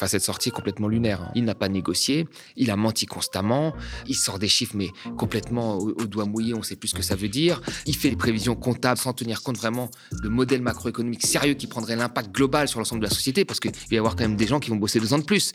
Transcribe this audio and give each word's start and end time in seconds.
Enfin, 0.00 0.06
cette 0.06 0.22
sortie 0.22 0.50
complètement 0.50 0.88
lunaire. 0.88 1.20
Hein. 1.20 1.32
Il 1.34 1.44
n'a 1.44 1.54
pas 1.54 1.68
négocié, 1.68 2.26
il 2.56 2.70
a 2.70 2.76
menti 2.76 3.04
constamment, 3.04 3.74
il 4.06 4.14
sort 4.14 4.38
des 4.38 4.48
chiffres, 4.48 4.72
mais 4.74 4.88
complètement 5.18 5.76
au, 5.76 5.92
doigt 6.06 6.24
mouillé, 6.24 6.54
on 6.54 6.60
ne 6.60 6.62
sait 6.62 6.76
plus 6.76 6.88
ce 6.88 6.94
que 6.94 7.02
ça 7.02 7.16
veut 7.16 7.28
dire. 7.28 7.60
Il 7.84 7.94
fait 7.94 8.08
des 8.08 8.16
prévisions 8.16 8.56
comptables 8.56 8.98
sans 8.98 9.12
tenir 9.12 9.42
compte 9.42 9.58
vraiment 9.58 9.90
de 10.22 10.28
modèles 10.30 10.62
macroéconomiques 10.62 11.26
sérieux 11.26 11.52
qui 11.52 11.66
prendraient 11.66 11.96
l'impact 11.96 12.34
global 12.34 12.66
sur 12.66 12.78
l'ensemble 12.78 13.02
de 13.02 13.08
la 13.08 13.14
société, 13.14 13.44
parce 13.44 13.60
qu'il 13.60 13.72
va 13.72 13.76
y 13.90 13.98
avoir 13.98 14.16
quand 14.16 14.24
même 14.24 14.36
des 14.36 14.46
gens 14.46 14.58
qui 14.58 14.70
vont 14.70 14.76
bosser 14.76 15.00
deux 15.00 15.12
ans 15.12 15.18
de 15.18 15.24
plus. 15.24 15.52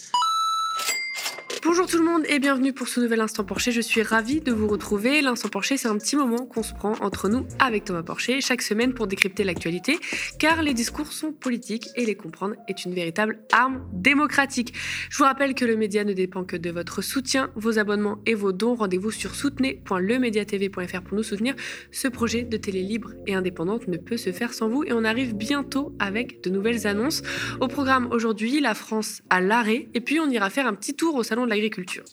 Bonjour 1.65 1.87
tout 1.87 1.97
le 1.97 2.05
monde 2.05 2.21
et 2.29 2.37
bienvenue 2.37 2.73
pour 2.73 2.87
ce 2.87 2.99
nouvel 2.99 3.21
Instant 3.21 3.43
Porcher. 3.43 3.71
Je 3.71 3.81
suis 3.81 4.03
ravie 4.03 4.39
de 4.39 4.51
vous 4.51 4.67
retrouver. 4.67 5.23
L'Instant 5.23 5.49
Porcher, 5.49 5.77
c'est 5.77 5.87
un 5.87 5.97
petit 5.97 6.15
moment 6.15 6.45
qu'on 6.45 6.61
se 6.61 6.75
prend 6.75 6.93
entre 7.01 7.27
nous 7.27 7.47
avec 7.57 7.85
Thomas 7.85 8.03
Porcher 8.03 8.39
chaque 8.39 8.61
semaine 8.61 8.93
pour 8.93 9.07
décrypter 9.07 9.43
l'actualité, 9.43 9.97
car 10.37 10.61
les 10.61 10.75
discours 10.75 11.11
sont 11.11 11.31
politiques 11.31 11.87
et 11.95 12.05
les 12.05 12.13
comprendre 12.13 12.53
est 12.67 12.85
une 12.85 12.93
véritable 12.93 13.39
arme 13.51 13.81
démocratique. 13.93 14.75
Je 15.09 15.17
vous 15.17 15.23
rappelle 15.23 15.55
que 15.55 15.65
le 15.65 15.75
média 15.75 16.03
ne 16.03 16.13
dépend 16.13 16.43
que 16.43 16.55
de 16.55 16.69
votre 16.69 17.01
soutien, 17.01 17.49
vos 17.55 17.79
abonnements 17.79 18.19
et 18.27 18.35
vos 18.35 18.51
dons. 18.51 18.75
Rendez-vous 18.75 19.09
sur 19.09 19.33
soutenez.lemediatv.fr 19.33 21.01
pour 21.01 21.17
nous 21.17 21.23
soutenir. 21.23 21.55
Ce 21.91 22.07
projet 22.07 22.43
de 22.43 22.57
télé 22.57 22.83
libre 22.83 23.13
et 23.25 23.33
indépendante 23.33 23.87
ne 23.87 23.97
peut 23.97 24.17
se 24.17 24.31
faire 24.31 24.53
sans 24.53 24.69
vous 24.69 24.83
et 24.83 24.93
on 24.93 25.03
arrive 25.03 25.35
bientôt 25.35 25.95
avec 25.97 26.43
de 26.43 26.51
nouvelles 26.51 26.85
annonces. 26.85 27.23
Au 27.59 27.67
programme 27.67 28.07
aujourd'hui, 28.11 28.59
la 28.59 28.75
France 28.75 29.23
à 29.31 29.41
l'arrêt 29.41 29.89
et 29.95 30.01
puis 30.01 30.19
on 30.19 30.29
ira 30.29 30.51
faire 30.51 30.67
un 30.67 30.75
petit 30.75 30.93
tour 30.93 31.15
au 31.15 31.23
salon 31.23 31.45
de 31.45 31.49
la 31.49 31.54
l'agriculture. 31.55 32.03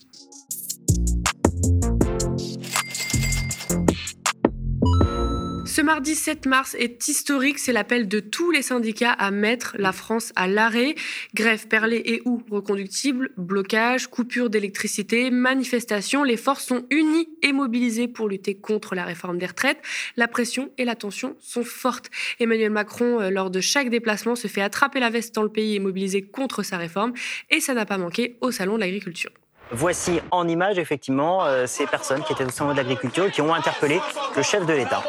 Ce 5.75 5.81
mardi 5.81 6.13
7 6.13 6.45
mars 6.45 6.75
est 6.77 7.07
historique, 7.07 7.57
c'est 7.57 7.73
l'appel 7.73 8.07
de 8.07 8.19
tous 8.19 8.51
les 8.51 8.61
syndicats 8.61 9.11
à 9.11 9.31
mettre 9.31 9.75
la 9.79 9.91
France 9.91 10.31
à 10.35 10.47
l'arrêt. 10.47 10.93
Grève 11.33 11.67
perlée 11.67 11.99
et 12.05 12.21
ou 12.25 12.43
reconductible, 12.51 13.31
blocage, 13.37 14.05
coupure 14.05 14.51
d'électricité, 14.51 15.31
manifestation, 15.31 16.23
les 16.23 16.37
forces 16.37 16.65
sont 16.65 16.85
unies 16.91 17.27
et 17.41 17.53
mobilisées 17.53 18.07
pour 18.07 18.27
lutter 18.27 18.53
contre 18.53 18.93
la 18.93 19.03
réforme 19.03 19.39
des 19.39 19.47
retraites. 19.47 19.81
La 20.15 20.27
pression 20.27 20.69
et 20.77 20.85
la 20.85 20.93
tension 20.93 21.35
sont 21.39 21.63
fortes. 21.63 22.11
Emmanuel 22.39 22.69
Macron, 22.69 23.19
euh, 23.19 23.31
lors 23.31 23.49
de 23.49 23.59
chaque 23.59 23.89
déplacement, 23.89 24.35
se 24.35 24.47
fait 24.47 24.61
attraper 24.61 24.99
la 24.99 25.09
veste 25.09 25.33
dans 25.33 25.41
le 25.41 25.49
pays 25.49 25.73
et 25.73 25.79
mobiliser 25.79 26.21
contre 26.21 26.61
sa 26.61 26.77
réforme, 26.77 27.13
et 27.49 27.59
ça 27.59 27.73
n'a 27.73 27.87
pas 27.87 27.97
manqué 27.97 28.37
au 28.41 28.51
Salon 28.51 28.75
de 28.75 28.81
l'agriculture. 28.81 29.31
Voici 29.71 30.19
en 30.29 30.47
image 30.47 30.77
effectivement 30.77 31.45
euh, 31.45 31.65
ces 31.65 31.87
personnes 31.87 32.21
qui 32.21 32.33
étaient 32.33 32.45
au 32.45 32.49
salon 32.49 32.73
de 32.73 32.77
l'agriculture 32.77 33.25
et 33.25 33.31
qui 33.31 33.41
ont 33.41 33.55
interpellé 33.55 33.99
le 34.37 34.43
chef 34.43 34.67
de 34.67 34.73
l'État. 34.73 35.03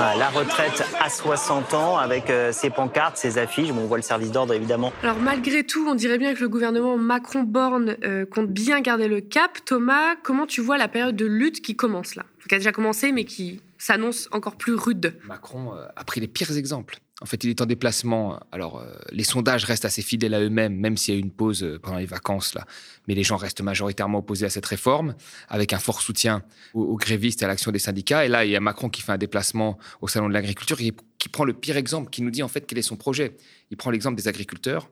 La 0.00 0.30
retraite 0.30 0.82
à 0.98 1.10
60 1.10 1.74
ans 1.74 1.98
avec 1.98 2.30
euh, 2.30 2.52
ses 2.52 2.70
pancartes, 2.70 3.16
ses 3.16 3.38
affiches. 3.38 3.70
On 3.70 3.86
voit 3.86 3.98
le 3.98 4.02
service 4.02 4.32
d'ordre 4.32 4.54
évidemment. 4.54 4.92
Alors 5.02 5.18
malgré 5.18 5.64
tout, 5.64 5.86
on 5.88 5.94
dirait 5.94 6.18
bien 6.18 6.34
que 6.34 6.40
le 6.40 6.48
gouvernement 6.48 6.96
Macron-Borne 6.96 7.96
euh, 8.04 8.24
compte 8.24 8.48
bien 8.48 8.80
garder 8.80 9.08
le 9.08 9.20
cap. 9.20 9.58
Thomas, 9.64 10.16
comment 10.22 10.46
tu 10.46 10.60
vois 10.60 10.78
la 10.78 10.88
période 10.88 11.16
de 11.16 11.26
lutte 11.26 11.60
qui 11.60 11.76
commence 11.76 12.14
là? 12.14 12.24
Qui 12.48 12.54
a 12.54 12.58
déjà 12.58 12.72
commencé 12.72 13.12
mais 13.12 13.24
qui 13.24 13.60
s'annonce 13.80 14.28
encore 14.30 14.56
plus 14.56 14.74
rude. 14.74 15.18
Macron 15.24 15.74
euh, 15.74 15.86
a 15.96 16.04
pris 16.04 16.20
les 16.20 16.28
pires 16.28 16.56
exemples. 16.56 17.00
En 17.22 17.26
fait, 17.26 17.42
il 17.44 17.50
est 17.50 17.60
en 17.60 17.66
déplacement. 17.66 18.40
Alors, 18.52 18.78
euh, 18.78 18.94
les 19.10 19.24
sondages 19.24 19.64
restent 19.64 19.84
assez 19.84 20.02
fidèles 20.02 20.34
à 20.34 20.40
eux-mêmes, 20.40 20.74
même 20.74 20.96
s'il 20.96 21.14
y 21.14 21.16
a 21.16 21.20
eu 21.20 21.22
une 21.22 21.30
pause 21.30 21.62
euh, 21.62 21.78
pendant 21.78 21.98
les 21.98 22.06
vacances, 22.06 22.54
là. 22.54 22.66
Mais 23.08 23.14
les 23.14 23.24
gens 23.24 23.36
restent 23.36 23.62
majoritairement 23.62 24.18
opposés 24.18 24.46
à 24.46 24.50
cette 24.50 24.66
réforme, 24.66 25.14
avec 25.48 25.72
un 25.72 25.78
fort 25.78 26.00
soutien 26.02 26.42
aux, 26.74 26.96
grévistes 26.96 27.42
et 27.42 27.44
à 27.44 27.48
l'action 27.48 27.72
des 27.72 27.78
syndicats. 27.78 28.24
Et 28.24 28.28
là, 28.28 28.44
il 28.44 28.50
y 28.50 28.56
a 28.56 28.60
Macron 28.60 28.88
qui 28.88 29.02
fait 29.02 29.12
un 29.12 29.18
déplacement 29.18 29.78
au 30.00 30.08
Salon 30.08 30.28
de 30.28 30.34
l'agriculture, 30.34 30.78
qui, 30.78 30.94
qui 31.18 31.28
prend 31.28 31.44
le 31.44 31.52
pire 31.52 31.76
exemple, 31.76 32.10
qui 32.10 32.22
nous 32.22 32.30
dit 32.30 32.42
en 32.42 32.48
fait 32.48 32.66
quel 32.66 32.78
est 32.78 32.82
son 32.82 32.96
projet. 32.96 33.36
Il 33.70 33.76
prend 33.76 33.90
l'exemple 33.90 34.16
des 34.16 34.28
agriculteurs, 34.28 34.90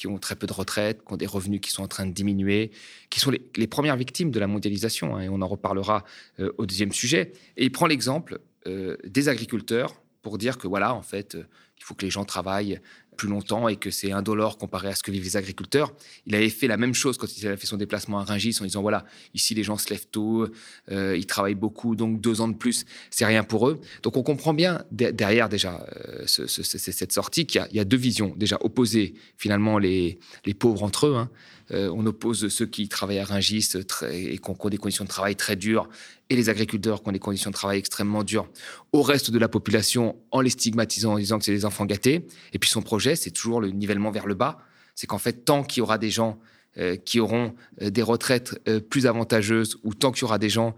qui 0.00 0.06
ont 0.06 0.16
très 0.16 0.34
peu 0.34 0.46
de 0.46 0.52
retraite, 0.54 1.02
qui 1.06 1.12
ont 1.12 1.18
des 1.18 1.26
revenus 1.26 1.60
qui 1.60 1.70
sont 1.70 1.82
en 1.82 1.88
train 1.88 2.06
de 2.06 2.12
diminuer, 2.12 2.70
qui 3.10 3.20
sont 3.20 3.30
les, 3.30 3.66
premières 3.66 3.96
victimes 3.96 4.30
de 4.30 4.40
la 4.40 4.46
mondialisation, 4.46 5.16
hein, 5.16 5.20
et 5.20 5.28
on 5.28 5.42
en 5.42 5.46
reparlera 5.46 6.04
euh, 6.38 6.50
au 6.56 6.64
deuxième 6.64 6.92
sujet. 6.92 7.32
Et 7.58 7.64
il 7.64 7.72
prend 7.72 7.86
l'exemple 7.86 8.40
des 8.66 9.30
agriculteurs 9.30 10.02
pour 10.20 10.36
dire 10.36 10.58
que 10.58 10.68
voilà, 10.68 10.94
en 10.94 11.00
fait, 11.00 11.34
il 11.78 11.82
faut 11.82 11.94
que 11.94 12.04
les 12.04 12.10
gens 12.10 12.26
travaillent 12.26 12.78
plus 13.20 13.28
longtemps 13.28 13.68
et 13.68 13.76
que 13.76 13.90
c'est 13.90 14.12
indolore 14.12 14.56
comparé 14.56 14.88
à 14.88 14.94
ce 14.94 15.02
que 15.02 15.10
vivent 15.10 15.24
les 15.24 15.36
agriculteurs. 15.36 15.92
Il 16.26 16.34
avait 16.34 16.48
fait 16.48 16.66
la 16.66 16.78
même 16.78 16.94
chose 16.94 17.18
quand 17.18 17.26
il 17.36 17.46
avait 17.46 17.58
fait 17.58 17.66
son 17.66 17.76
déplacement 17.76 18.18
à 18.18 18.24
Rungis 18.24 18.56
en 18.62 18.64
disant 18.64 18.80
voilà, 18.80 19.04
ici 19.34 19.54
les 19.54 19.62
gens 19.62 19.76
se 19.76 19.90
lèvent 19.90 20.06
tôt, 20.06 20.48
euh, 20.90 21.18
ils 21.18 21.26
travaillent 21.26 21.54
beaucoup, 21.54 21.96
donc 21.96 22.22
deux 22.22 22.40
ans 22.40 22.48
de 22.48 22.54
plus, 22.54 22.86
c'est 23.10 23.26
rien 23.26 23.44
pour 23.44 23.68
eux. 23.68 23.78
Donc 24.02 24.16
on 24.16 24.22
comprend 24.22 24.54
bien 24.54 24.84
derrière 24.90 25.50
déjà 25.50 25.86
euh, 26.06 26.24
cette 26.26 27.12
sortie 27.12 27.44
qu'il 27.44 27.62
y, 27.72 27.78
a 27.78 27.84
deux 27.84 27.98
visions 27.98 28.32
déjà 28.38 28.56
opposées 28.62 29.12
finalement 29.36 29.76
les, 29.76 30.18
les 30.46 30.54
pauvres 30.54 30.82
entre 30.82 31.08
eux. 31.08 31.16
Hein. 31.16 31.28
Euh, 31.72 31.90
on 31.94 32.04
oppose 32.06 32.48
ceux 32.48 32.66
qui 32.66 32.88
travaillent 32.88 33.18
à 33.18 33.24
Rungis 33.24 33.70
et 34.10 34.38
qui 34.38 34.50
ont 34.50 34.68
des 34.68 34.76
conditions 34.76 35.04
de 35.04 35.08
travail 35.08 35.36
très 35.36 35.56
dures 35.56 35.88
et 36.28 36.36
les 36.36 36.48
agriculteurs 36.48 37.02
qui 37.02 37.08
ont 37.08 37.12
des 37.12 37.18
conditions 37.18 37.50
de 37.50 37.54
travail 37.54 37.78
extrêmement 37.78 38.22
dures 38.24 38.48
au 38.92 39.02
reste 39.02 39.30
de 39.30 39.38
la 39.38 39.48
population 39.48 40.16
en 40.30 40.40
les 40.40 40.50
stigmatisant 40.50 41.14
en 41.14 41.18
disant 41.18 41.38
que 41.38 41.44
c'est 41.44 41.52
des 41.52 41.64
enfants 41.64 41.86
gâtés. 41.86 42.26
Et 42.52 42.58
puis 42.58 42.70
son 42.70 42.82
projet, 42.82 43.16
c'est 43.16 43.30
toujours 43.30 43.60
le 43.60 43.70
nivellement 43.70 44.10
vers 44.10 44.26
le 44.26 44.34
bas. 44.34 44.58
C'est 44.94 45.06
qu'en 45.06 45.18
fait, 45.18 45.44
tant 45.44 45.62
qu'il 45.62 45.80
y 45.80 45.82
aura 45.82 45.98
des 45.98 46.10
gens 46.10 46.38
euh, 46.78 46.96
qui 46.96 47.18
auront 47.18 47.54
euh, 47.82 47.90
des 47.90 48.02
retraites 48.02 48.60
plus 48.88 49.06
avantageuses 49.06 49.78
ou 49.82 49.94
tant 49.94 50.12
qu'il 50.12 50.22
y 50.22 50.24
aura 50.24 50.38
des 50.38 50.50
gens 50.50 50.74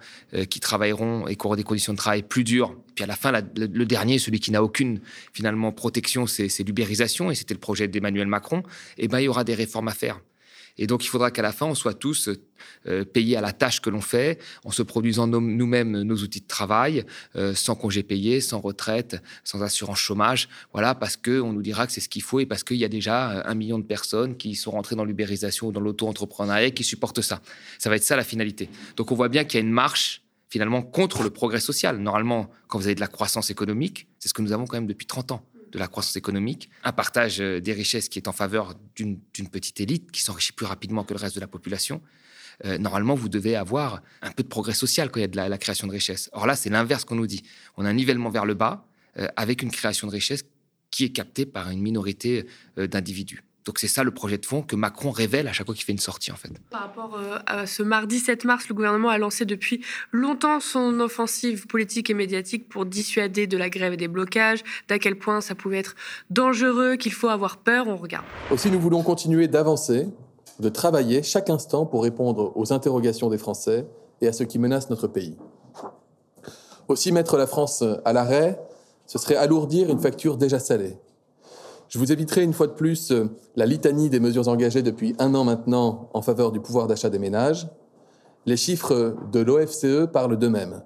qui 0.48 0.60
travailleront 0.60 1.26
et 1.26 1.36
qui 1.36 1.46
auront 1.46 1.56
des 1.56 1.64
conditions 1.64 1.92
de 1.92 1.98
travail 1.98 2.22
plus 2.22 2.44
dures. 2.44 2.76
puis 2.94 3.04
à 3.04 3.06
la 3.06 3.16
fin, 3.16 3.32
le, 3.32 3.84
dernier, 3.84 4.18
celui 4.18 4.40
qui 4.40 4.50
n'a 4.50 4.62
aucune 4.62 5.00
finalement 5.32 5.72
protection, 5.72 6.26
c'est 6.26 6.62
l'ubérisation 6.64 7.30
et 7.30 7.34
c'était 7.34 7.54
le 7.54 7.60
projet 7.60 7.88
d'Emmanuel 7.88 8.26
Macron. 8.26 8.62
Eh 8.98 9.08
ben 9.08 9.20
il 9.20 9.24
y 9.24 9.28
aura 9.28 9.44
des 9.44 9.54
réformes 9.54 9.88
à 9.88 9.94
faire. 9.94 10.20
Et 10.78 10.86
donc, 10.86 11.04
il 11.04 11.08
faudra 11.08 11.30
qu'à 11.30 11.42
la 11.42 11.52
fin, 11.52 11.66
on 11.66 11.74
soit 11.74 11.94
tous 11.94 12.30
euh, 12.86 13.04
payés 13.04 13.36
à 13.36 13.40
la 13.40 13.52
tâche 13.52 13.80
que 13.80 13.90
l'on 13.90 14.00
fait, 14.00 14.40
en 14.64 14.70
se 14.70 14.82
produisant 14.82 15.26
nous-mêmes 15.26 16.02
nos 16.02 16.16
outils 16.16 16.40
de 16.40 16.46
travail, 16.46 17.04
euh, 17.36 17.54
sans 17.54 17.74
congé 17.74 18.02
payé, 18.02 18.40
sans 18.40 18.60
retraite, 18.60 19.22
sans 19.44 19.62
assurance 19.62 19.98
chômage. 19.98 20.48
Voilà, 20.72 20.94
parce 20.94 21.16
qu'on 21.16 21.52
nous 21.52 21.62
dira 21.62 21.86
que 21.86 21.92
c'est 21.92 22.00
ce 22.00 22.08
qu'il 22.08 22.22
faut 22.22 22.40
et 22.40 22.46
parce 22.46 22.64
qu'il 22.64 22.76
y 22.76 22.84
a 22.84 22.88
déjà 22.88 23.30
euh, 23.30 23.42
un 23.44 23.54
million 23.54 23.78
de 23.78 23.84
personnes 23.84 24.36
qui 24.36 24.54
sont 24.54 24.70
rentrées 24.70 24.96
dans 24.96 25.04
l'ubérisation 25.04 25.68
ou 25.68 25.72
dans 25.72 25.80
l'auto-entrepreneuriat 25.80 26.66
et 26.66 26.74
qui 26.74 26.84
supportent 26.84 27.22
ça. 27.22 27.40
Ça 27.78 27.90
va 27.90 27.96
être 27.96 28.04
ça 28.04 28.16
la 28.16 28.24
finalité. 28.24 28.68
Donc, 28.96 29.12
on 29.12 29.14
voit 29.14 29.28
bien 29.28 29.44
qu'il 29.44 29.60
y 29.60 29.62
a 29.62 29.66
une 29.66 29.72
marche 29.72 30.22
finalement 30.48 30.82
contre 30.82 31.22
le 31.22 31.30
progrès 31.30 31.60
social. 31.60 31.98
Normalement, 31.98 32.50
quand 32.68 32.78
vous 32.78 32.86
avez 32.86 32.94
de 32.94 33.00
la 33.00 33.06
croissance 33.06 33.50
économique, 33.50 34.06
c'est 34.18 34.28
ce 34.28 34.34
que 34.34 34.42
nous 34.42 34.52
avons 34.52 34.66
quand 34.66 34.76
même 34.76 34.86
depuis 34.86 35.06
30 35.06 35.32
ans 35.32 35.42
de 35.72 35.78
la 35.78 35.88
croissance 35.88 36.16
économique, 36.16 36.70
un 36.84 36.92
partage 36.92 37.40
euh, 37.40 37.60
des 37.60 37.72
richesses 37.72 38.08
qui 38.08 38.18
est 38.18 38.28
en 38.28 38.32
faveur 38.32 38.74
d'une 38.94 39.18
petite 39.50 39.80
élite 39.80 40.10
qui 40.12 40.22
s'enrichit 40.22 40.52
plus 40.52 40.66
rapidement 40.66 41.04
que 41.04 41.14
le 41.14 41.18
reste 41.18 41.34
de 41.34 41.40
la 41.40 41.46
population. 41.46 42.00
Euh, 42.64 42.78
normalement, 42.78 43.14
vous 43.14 43.28
devez 43.28 43.56
avoir 43.56 44.02
un 44.20 44.30
peu 44.30 44.42
de 44.42 44.48
progrès 44.48 44.74
social 44.74 45.10
quand 45.10 45.18
il 45.18 45.22
y 45.22 45.24
a 45.24 45.28
de 45.28 45.36
la, 45.36 45.58
création 45.58 45.86
de 45.86 45.92
richesses. 45.92 46.28
Or 46.32 46.46
là, 46.46 46.54
c'est 46.54 46.70
l'inverse 46.70 47.04
qu'on 47.04 47.16
nous 47.16 47.26
dit. 47.26 47.42
On 47.76 47.84
a 47.84 47.88
un 47.88 47.94
nivellement 47.94 48.28
vers 48.28 48.44
le 48.44 48.54
bas 48.54 48.86
euh, 49.16 49.26
avec 49.36 49.62
une 49.62 49.70
création 49.70 50.06
de 50.06 50.12
richesses 50.12 50.44
qui 50.90 51.04
est 51.04 51.10
captée 51.12 51.46
par 51.46 51.70
une 51.70 51.80
minorité 51.80 52.46
d'individus. 52.76 53.42
Donc 53.64 53.78
c'est 53.78 53.88
ça 53.88 54.02
le 54.02 54.10
projet 54.10 54.38
de 54.38 54.46
fond 54.46 54.62
que 54.62 54.74
Macron 54.74 55.10
révèle 55.10 55.46
à 55.46 55.52
chaque 55.52 55.66
fois 55.66 55.74
qu'il 55.74 55.84
fait 55.84 55.92
une 55.92 55.98
sortie 55.98 56.32
en 56.32 56.36
fait. 56.36 56.50
Par 56.70 56.80
rapport 56.80 57.16
euh, 57.16 57.38
à 57.46 57.66
ce 57.66 57.82
mardi 57.82 58.18
7 58.18 58.44
mars, 58.44 58.68
le 58.68 58.74
gouvernement 58.74 59.08
a 59.08 59.18
lancé 59.18 59.44
depuis 59.44 59.84
longtemps 60.10 60.58
son 60.58 60.98
offensive 61.00 61.66
politique 61.66 62.10
et 62.10 62.14
médiatique 62.14 62.68
pour 62.68 62.86
dissuader 62.86 63.46
de 63.46 63.56
la 63.56 63.70
grève 63.70 63.92
et 63.92 63.96
des 63.96 64.08
blocages, 64.08 64.64
d'à 64.88 64.98
quel 64.98 65.16
point 65.16 65.40
ça 65.40 65.54
pouvait 65.54 65.78
être 65.78 65.94
dangereux, 66.30 66.96
qu'il 66.96 67.12
faut 67.12 67.28
avoir 67.28 67.58
peur, 67.58 67.86
on 67.86 67.96
regarde. 67.96 68.24
Aussi 68.50 68.70
nous 68.70 68.80
voulons 68.80 69.02
continuer 69.02 69.46
d'avancer, 69.46 70.08
de 70.58 70.68
travailler 70.68 71.22
chaque 71.22 71.48
instant 71.48 71.86
pour 71.86 72.02
répondre 72.02 72.52
aux 72.56 72.72
interrogations 72.72 73.30
des 73.30 73.38
Français 73.38 73.86
et 74.20 74.26
à 74.26 74.32
ce 74.32 74.42
qui 74.42 74.58
menace 74.58 74.90
notre 74.90 75.06
pays. 75.06 75.36
Aussi 76.88 77.12
mettre 77.12 77.36
la 77.36 77.46
France 77.46 77.84
à 78.04 78.12
l'arrêt, 78.12 78.58
ce 79.06 79.18
serait 79.18 79.36
alourdir 79.36 79.88
une 79.88 80.00
facture 80.00 80.36
déjà 80.36 80.58
salée. 80.58 80.96
Je 81.92 81.98
vous 81.98 82.10
éviterai 82.10 82.42
une 82.42 82.54
fois 82.54 82.68
de 82.68 82.72
plus 82.72 83.10
euh, 83.10 83.26
la 83.54 83.66
litanie 83.66 84.08
des 84.08 84.18
mesures 84.18 84.48
engagées 84.48 84.80
depuis 84.80 85.14
un 85.18 85.34
an 85.34 85.44
maintenant 85.44 86.08
en 86.14 86.22
faveur 86.22 86.50
du 86.50 86.58
pouvoir 86.58 86.86
d'achat 86.86 87.10
des 87.10 87.18
ménages. 87.18 87.68
Les 88.46 88.56
chiffres 88.56 89.14
de 89.30 89.40
l'OFCE 89.40 90.10
parlent 90.10 90.38
d'eux-mêmes. 90.38 90.84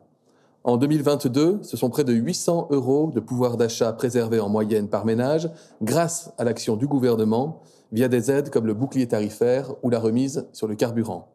En 0.64 0.76
2022, 0.76 1.60
ce 1.62 1.76
sont 1.76 1.90
près 1.90 2.02
de 2.02 2.12
800 2.12 2.70
euros 2.72 3.12
de 3.14 3.20
pouvoir 3.20 3.56
d'achat 3.56 3.92
préservés 3.92 4.40
en 4.40 4.48
moyenne 4.48 4.88
par 4.88 5.04
ménage 5.04 5.48
grâce 5.80 6.32
à 6.38 6.44
l'action 6.44 6.74
du 6.74 6.88
gouvernement 6.88 7.62
via 7.92 8.08
des 8.08 8.32
aides 8.32 8.50
comme 8.50 8.66
le 8.66 8.74
bouclier 8.74 9.06
tarifaire 9.06 9.74
ou 9.84 9.90
la 9.90 10.00
remise 10.00 10.48
sur 10.52 10.66
le 10.66 10.74
carburant. 10.74 11.28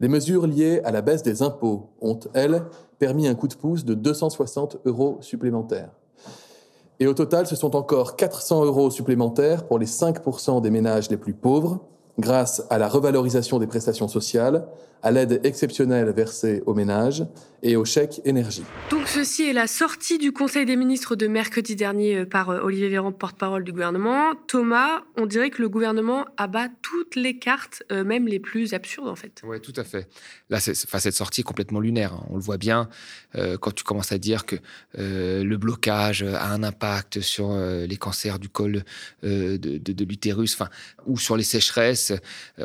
Les 0.00 0.08
mesures 0.08 0.48
liées 0.48 0.80
à 0.82 0.90
la 0.90 1.00
baisse 1.00 1.22
des 1.22 1.42
impôts 1.42 1.90
ont, 2.00 2.18
elles, 2.32 2.64
permis 2.98 3.28
un 3.28 3.36
coup 3.36 3.46
de 3.46 3.54
pouce 3.54 3.84
de 3.84 3.94
260 3.94 4.78
euros 4.84 5.18
supplémentaires. 5.20 5.92
Et 7.00 7.06
au 7.06 7.14
total, 7.14 7.46
ce 7.46 7.56
sont 7.56 7.74
encore 7.74 8.16
400 8.16 8.64
euros 8.64 8.90
supplémentaires 8.90 9.64
pour 9.66 9.78
les 9.78 9.86
5% 9.86 10.60
des 10.62 10.70
ménages 10.70 11.10
les 11.10 11.16
plus 11.16 11.34
pauvres, 11.34 11.80
grâce 12.18 12.64
à 12.70 12.78
la 12.78 12.88
revalorisation 12.88 13.58
des 13.58 13.66
prestations 13.66 14.06
sociales, 14.06 14.66
à 15.04 15.10
l'aide 15.10 15.40
exceptionnelle 15.44 16.10
versée 16.16 16.62
aux 16.64 16.74
ménages 16.74 17.24
et 17.64 17.76
au 17.76 17.84
chèque 17.84 18.20
énergie. 18.24 18.62
Donc 18.90 19.08
ceci 19.08 19.48
est 19.48 19.52
la 19.52 19.66
sortie 19.66 20.18
du 20.18 20.32
Conseil 20.32 20.66
des 20.66 20.76
ministres 20.76 21.16
de 21.16 21.26
mercredi 21.26 21.76
dernier 21.76 22.18
euh, 22.18 22.26
par 22.26 22.50
euh, 22.50 22.60
Olivier 22.60 22.90
Véran, 22.90 23.10
porte-parole 23.10 23.64
du 23.64 23.72
gouvernement. 23.72 24.34
Thomas, 24.46 25.02
on 25.16 25.24
dirait 25.24 25.48
que 25.50 25.62
le 25.62 25.70
gouvernement 25.70 26.26
abat 26.36 26.68
toutes 26.82 27.16
les 27.16 27.38
cartes, 27.38 27.82
euh, 27.90 28.04
même 28.04 28.28
les 28.28 28.38
plus 28.38 28.74
absurdes 28.74 29.08
en 29.08 29.14
fait. 29.14 29.40
Oui, 29.44 29.60
tout 29.60 29.72
à 29.76 29.84
fait. 29.84 30.08
Là, 30.50 30.60
cette 30.60 31.14
sortie 31.14 31.40
est 31.40 31.44
complètement 31.44 31.80
lunaire. 31.80 32.12
Hein. 32.14 32.26
On 32.30 32.36
le 32.36 32.42
voit 32.42 32.58
bien 32.58 32.88
quand 33.60 33.74
tu 33.74 33.82
commences 33.82 34.12
à 34.12 34.18
dire 34.18 34.46
que 34.46 34.56
le 34.96 35.56
blocage 35.56 36.22
a 36.22 36.52
un 36.52 36.62
impact 36.62 37.20
sur 37.20 37.56
les 37.56 37.96
cancers 37.96 38.38
du 38.38 38.48
col 38.48 38.84
de, 39.22 39.56
de 39.56 40.04
l'utérus, 40.04 40.56
ou 41.06 41.18
sur 41.18 41.36
les 41.36 41.42
sécheresses. 41.42 42.12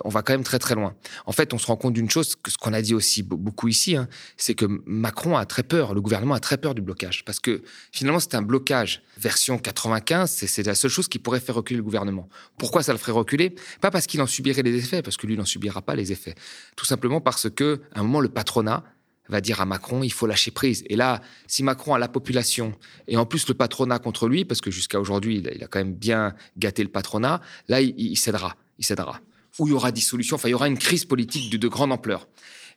on 0.03 0.09
va 0.09 0.21
quand 0.21 0.33
même 0.33 0.43
très 0.43 0.59
très 0.59 0.75
loin. 0.75 0.95
En 1.25 1.31
fait, 1.31 1.53
on 1.53 1.57
se 1.57 1.67
rend 1.67 1.77
compte 1.77 1.93
d'une 1.93 2.09
chose 2.09 2.28
ce 2.47 2.57
qu'on 2.57 2.73
a 2.73 2.81
dit 2.81 2.93
aussi 2.93 3.23
beaucoup 3.23 3.67
ici, 3.67 3.95
hein, 3.95 4.07
c'est 4.37 4.55
que 4.55 4.65
Macron 4.85 5.37
a 5.37 5.45
très 5.45 5.63
peur, 5.63 5.93
le 5.93 6.01
gouvernement 6.01 6.33
a 6.33 6.39
très 6.39 6.57
peur 6.57 6.75
du 6.75 6.81
blocage, 6.81 7.23
parce 7.25 7.39
que 7.39 7.61
finalement 7.91 8.19
c'est 8.19 8.35
un 8.35 8.41
blocage 8.41 9.01
version 9.17 9.57
95, 9.57 10.29
c'est 10.29 10.65
la 10.65 10.75
seule 10.75 10.91
chose 10.91 11.07
qui 11.07 11.19
pourrait 11.19 11.39
faire 11.39 11.55
reculer 11.55 11.77
le 11.77 11.83
gouvernement. 11.83 12.29
Pourquoi 12.57 12.83
ça 12.83 12.91
le 12.91 12.97
ferait 12.97 13.11
reculer? 13.11 13.55
Pas 13.81 13.91
parce 13.91 14.07
qu'il 14.07 14.21
en 14.21 14.27
subirait 14.27 14.63
les 14.63 14.75
effets, 14.75 15.01
parce 15.01 15.17
que 15.17 15.27
lui 15.27 15.37
n'en 15.37 15.45
subira 15.45 15.81
pas 15.81 15.95
les 15.95 16.11
effets. 16.11 16.35
Tout 16.75 16.85
simplement 16.85 17.21
parce 17.21 17.49
que 17.49 17.81
à 17.93 17.99
un 17.99 18.03
moment 18.03 18.21
le 18.21 18.29
patronat 18.29 18.83
va 19.29 19.41
dire 19.41 19.61
à 19.61 19.65
Macron, 19.65 20.03
il 20.03 20.11
faut 20.11 20.25
lâcher 20.25 20.51
prise. 20.51 20.83
Et 20.87 20.95
là, 20.95 21.21
si 21.47 21.63
Macron 21.63 21.93
a 21.93 21.99
la 21.99 22.07
population 22.07 22.73
et 23.07 23.15
en 23.15 23.25
plus 23.25 23.47
le 23.47 23.53
patronat 23.53 23.99
contre 23.99 24.27
lui, 24.27 24.43
parce 24.43 24.59
que 24.59 24.71
jusqu'à 24.71 24.99
aujourd'hui, 24.99 25.37
il, 25.37 25.63
a 25.63 25.67
quand 25.67 25.79
même 25.79 25.93
bien 25.93 26.33
gâté 26.57 26.83
le 26.83 26.89
patronat, 26.89 27.41
là, 27.67 27.79
il, 27.81 27.93
il 27.97 28.17
cédera. 28.17 28.55
Il 28.79 28.85
cédera 28.85 29.21
où 29.59 29.67
il 29.67 29.71
y 29.71 29.73
aura 29.73 29.91
dissolution, 29.91 30.35
enfin 30.35 30.47
il 30.47 30.51
y 30.51 30.55
aura 30.55 30.67
une 30.67 30.77
crise 30.77 31.05
politique 31.05 31.49
de, 31.49 31.67
grande 31.67 31.91
ampleur. 31.91 32.27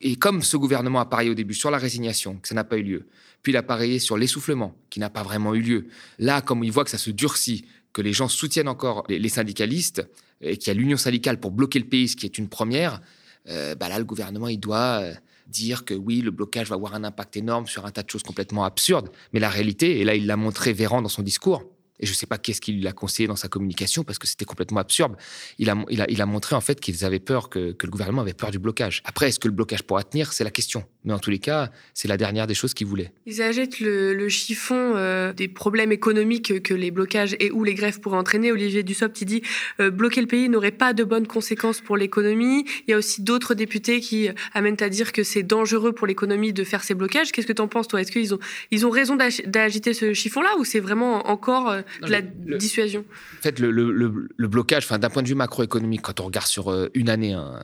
Et 0.01 0.15
comme 0.15 0.41
ce 0.41 0.57
gouvernement 0.57 0.99
a 0.99 1.05
parié 1.05 1.29
au 1.29 1.33
début 1.33 1.53
sur 1.53 1.71
la 1.71 1.77
résignation, 1.77 2.37
que 2.37 2.47
ça 2.47 2.55
n'a 2.55 2.63
pas 2.63 2.77
eu 2.77 2.83
lieu, 2.83 3.07
puis 3.41 3.51
il 3.51 3.57
a 3.57 3.63
parié 3.63 3.99
sur 3.99 4.17
l'essoufflement, 4.17 4.75
qui 4.89 4.99
n'a 4.99 5.09
pas 5.09 5.23
vraiment 5.23 5.53
eu 5.53 5.61
lieu, 5.61 5.87
là, 6.19 6.41
comme 6.41 6.63
il 6.63 6.71
voit 6.71 6.83
que 6.83 6.89
ça 6.89 6.97
se 6.97 7.11
durcit, 7.11 7.65
que 7.93 8.01
les 8.01 8.13
gens 8.13 8.27
soutiennent 8.27 8.67
encore 8.67 9.03
les, 9.07 9.29
syndicalistes, 9.29 10.07
et 10.41 10.57
qu'il 10.57 10.67
y 10.67 10.71
a 10.71 10.79
l'union 10.79 10.97
syndicale 10.97 11.39
pour 11.39 11.51
bloquer 11.51 11.79
le 11.79 11.85
pays, 11.85 12.09
ce 12.09 12.15
qui 12.15 12.25
est 12.25 12.37
une 12.37 12.49
première, 12.49 13.01
euh, 13.49 13.75
bah 13.75 13.87
là, 13.87 13.97
le 13.99 14.05
gouvernement, 14.05 14.47
il 14.47 14.59
doit 14.59 15.01
euh, 15.01 15.13
dire 15.47 15.85
que 15.85 15.93
oui, 15.93 16.21
le 16.21 16.31
blocage 16.31 16.69
va 16.69 16.75
avoir 16.75 16.95
un 16.95 17.03
impact 17.03 17.37
énorme 17.37 17.67
sur 17.67 17.85
un 17.85 17.91
tas 17.91 18.03
de 18.03 18.09
choses 18.09 18.23
complètement 18.23 18.63
absurdes. 18.65 19.09
Mais 19.31 19.39
la 19.39 19.49
réalité, 19.49 19.99
et 19.99 20.03
là, 20.03 20.15
il 20.15 20.25
l'a 20.25 20.37
montré 20.37 20.73
Véran 20.73 21.01
dans 21.01 21.09
son 21.09 21.21
discours, 21.21 21.63
et 22.03 22.05
je 22.05 22.11
ne 22.11 22.15
sais 22.15 22.25
pas 22.25 22.37
qu'est-ce 22.37 22.59
qu'il 22.59 22.85
a 22.85 22.91
conseillé 22.91 23.27
dans 23.27 23.37
sa 23.37 23.47
communication 23.47 24.03
parce 24.03 24.19
que 24.19 24.27
c'était 24.27 24.43
complètement 24.43 24.81
absurde. 24.81 25.15
Il 25.57 25.69
a, 25.69 25.85
il 25.89 26.01
a, 26.01 26.05
il 26.09 26.21
a 26.21 26.25
montré 26.25 26.53
en 26.53 26.59
fait 26.59 26.81
qu'ils 26.81 27.05
avaient 27.05 27.21
peur, 27.21 27.49
que, 27.49 27.71
que, 27.71 27.85
le 27.85 27.91
gouvernement 27.91 28.21
avait 28.21 28.33
peur 28.33 28.51
du 28.51 28.59
blocage. 28.59 29.01
Après, 29.05 29.29
est-ce 29.29 29.39
que 29.39 29.47
le 29.47 29.53
blocage 29.53 29.83
pourra 29.83 30.03
tenir 30.03 30.33
C'est 30.33 30.43
la 30.43 30.51
question. 30.51 30.83
Mais 31.05 31.13
en 31.13 31.19
tous 31.19 31.29
les 31.29 31.39
cas, 31.39 31.71
c'est 31.93 32.09
la 32.09 32.17
dernière 32.17 32.45
des 32.45 32.55
choses 32.55 32.73
qu'ils 32.73 32.87
voulaient. 32.87 33.13
Ils 33.25 33.41
agitent 33.41 33.79
le, 33.79 34.27
chiffon 34.27 34.93
euh, 34.95 35.31
des 35.31 35.47
problèmes 35.47 35.93
économiques 35.93 36.61
que 36.61 36.73
les 36.73 36.91
blocages 36.91 37.37
et 37.39 37.51
ou 37.51 37.63
les 37.63 37.73
grèves 37.73 38.01
pourraient 38.01 38.17
entraîner. 38.17 38.51
Olivier 38.51 38.83
Dussopt, 38.83 39.21
il 39.21 39.25
dit 39.25 39.41
euh, 39.79 39.89
bloquer 39.89 40.19
le 40.19 40.27
pays 40.27 40.49
n'aurait 40.49 40.71
pas 40.71 40.91
de 40.91 41.05
bonnes 41.05 41.27
conséquences 41.27 41.79
pour 41.79 41.95
l'économie. 41.95 42.65
Il 42.85 42.91
y 42.91 42.93
a 42.93 42.97
aussi 42.97 43.21
d'autres 43.21 43.53
députés 43.53 44.01
qui 44.01 44.27
amènent 44.53 44.81
à 44.81 44.89
dire 44.89 45.13
que 45.13 45.23
c'est 45.23 45.43
dangereux 45.43 45.93
pour 45.93 46.05
l'économie 46.05 46.51
de 46.51 46.65
faire 46.65 46.83
ces 46.83 46.95
blocages. 46.95 47.31
Qu'est-ce 47.31 47.47
que 47.47 47.53
tu 47.53 47.61
en 47.61 47.69
penses, 47.69 47.87
toi? 47.87 48.01
Est-ce 48.01 48.11
qu'ils 48.11 48.33
ont, 48.33 48.39
ils 48.71 48.85
ont 48.85 48.89
raison 48.89 49.15
d'agiter 49.15 49.93
ce 49.93 50.13
chiffon-là 50.13 50.57
ou 50.59 50.65
c'est 50.65 50.81
vraiment 50.81 51.29
encore 51.29 51.73
euh, 52.01 52.07
de 52.07 52.11
la 52.11 52.57
dissuasion 52.57 53.05
En 53.39 53.41
fait, 53.41 53.59
le, 53.59 53.71
le 53.71 54.47
blocage, 54.47 54.87
d'un 54.87 55.09
point 55.09 55.23
de 55.23 55.27
vue 55.27 55.35
macroéconomique, 55.35 56.01
quand 56.01 56.19
on 56.19 56.25
regarde 56.25 56.47
sur 56.47 56.73
une 56.93 57.09
année, 57.09 57.33
hein, 57.33 57.59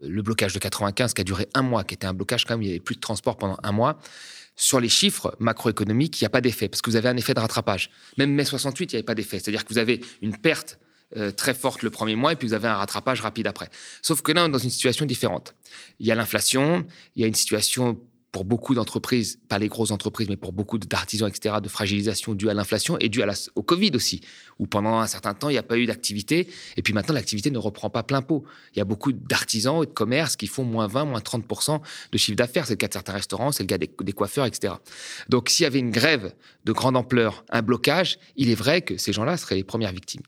le 0.00 0.22
blocage 0.22 0.52
de 0.54 0.58
95 0.58 1.14
qui 1.14 1.20
a 1.20 1.24
duré 1.24 1.48
un 1.54 1.62
mois, 1.62 1.84
qui 1.84 1.94
était 1.94 2.06
un 2.06 2.14
blocage 2.14 2.44
quand 2.44 2.56
même, 2.56 2.80
plus 2.80 2.94
de 2.94 3.00
transport 3.00 3.36
pendant 3.36 3.58
un 3.62 3.72
mois. 3.72 3.98
Sur 4.58 4.80
les 4.80 4.88
chiffres 4.88 5.36
macroéconomiques, 5.38 6.18
il 6.20 6.24
n'y 6.24 6.26
a 6.26 6.30
pas 6.30 6.40
d'effet, 6.40 6.68
parce 6.68 6.80
que 6.80 6.88
vous 6.88 6.96
avez 6.96 7.10
un 7.10 7.16
effet 7.16 7.34
de 7.34 7.40
rattrapage. 7.40 7.90
Même 8.16 8.32
mai 8.32 8.44
68, 8.44 8.92
il 8.92 8.96
n'y 8.96 8.98
avait 8.98 9.04
pas 9.04 9.14
d'effet. 9.14 9.38
C'est-à-dire 9.38 9.64
que 9.64 9.72
vous 9.72 9.78
avez 9.78 10.00
une 10.22 10.36
perte 10.36 10.78
euh, 11.16 11.30
très 11.30 11.54
forte 11.54 11.82
le 11.82 11.90
premier 11.90 12.16
mois 12.16 12.32
et 12.32 12.36
puis 12.36 12.48
vous 12.48 12.54
avez 12.54 12.66
un 12.66 12.74
rattrapage 12.74 13.20
rapide 13.20 13.46
après. 13.46 13.68
Sauf 14.02 14.22
que 14.22 14.32
là, 14.32 14.42
on 14.42 14.48
est 14.48 14.50
dans 14.50 14.58
une 14.58 14.70
situation 14.70 15.06
différente. 15.06 15.54
Il 16.00 16.06
y 16.06 16.10
a 16.10 16.16
l'inflation, 16.16 16.84
il 17.14 17.22
y 17.22 17.24
a 17.24 17.28
une 17.28 17.34
situation 17.34 18.00
pour 18.36 18.44
beaucoup 18.44 18.74
d'entreprises, 18.74 19.38
pas 19.48 19.58
les 19.58 19.68
grosses 19.68 19.92
entreprises, 19.92 20.28
mais 20.28 20.36
pour 20.36 20.52
beaucoup 20.52 20.76
d'artisans, 20.76 21.26
etc., 21.26 21.54
de 21.62 21.70
fragilisation 21.70 22.34
due 22.34 22.50
à 22.50 22.52
l'inflation 22.52 22.98
et 22.98 23.08
due 23.08 23.22
au 23.54 23.62
Covid 23.62 23.92
aussi, 23.94 24.20
où 24.58 24.66
pendant 24.66 24.98
un 24.98 25.06
certain 25.06 25.32
temps, 25.32 25.48
il 25.48 25.52
n'y 25.52 25.58
a 25.58 25.62
pas 25.62 25.78
eu 25.78 25.86
d'activité. 25.86 26.46
Et 26.76 26.82
puis 26.82 26.92
maintenant, 26.92 27.14
l'activité 27.14 27.50
ne 27.50 27.56
reprend 27.56 27.88
pas 27.88 28.02
plein 28.02 28.20
pot. 28.20 28.44
Il 28.74 28.78
y 28.78 28.82
a 28.82 28.84
beaucoup 28.84 29.12
d'artisans 29.12 29.82
et 29.82 29.86
de 29.86 29.90
commerces 29.90 30.36
qui 30.36 30.48
font 30.48 30.64
moins 30.64 30.86
20, 30.86 31.06
moins 31.06 31.20
30% 31.20 31.80
de 32.12 32.18
chiffre 32.18 32.36
d'affaires. 32.36 32.66
C'est 32.66 32.74
le 32.74 32.76
cas 32.76 32.88
de 32.88 32.92
certains 32.92 33.14
restaurants, 33.14 33.52
c'est 33.52 33.62
le 33.62 33.68
cas 33.68 33.78
des, 33.78 34.12
coiffeurs, 34.12 34.44
etc. 34.44 34.74
Donc, 35.30 35.48
s'il 35.48 35.64
y 35.64 35.66
avait 35.66 35.78
une 35.78 35.90
grève 35.90 36.34
de 36.66 36.72
grande 36.72 36.98
ampleur, 36.98 37.42
un 37.48 37.62
blocage, 37.62 38.18
il 38.36 38.50
est 38.50 38.54
vrai 38.54 38.82
que 38.82 38.98
ces 38.98 39.14
gens-là 39.14 39.38
seraient 39.38 39.54
les 39.54 39.64
premières 39.64 39.92
victimes. 39.92 40.20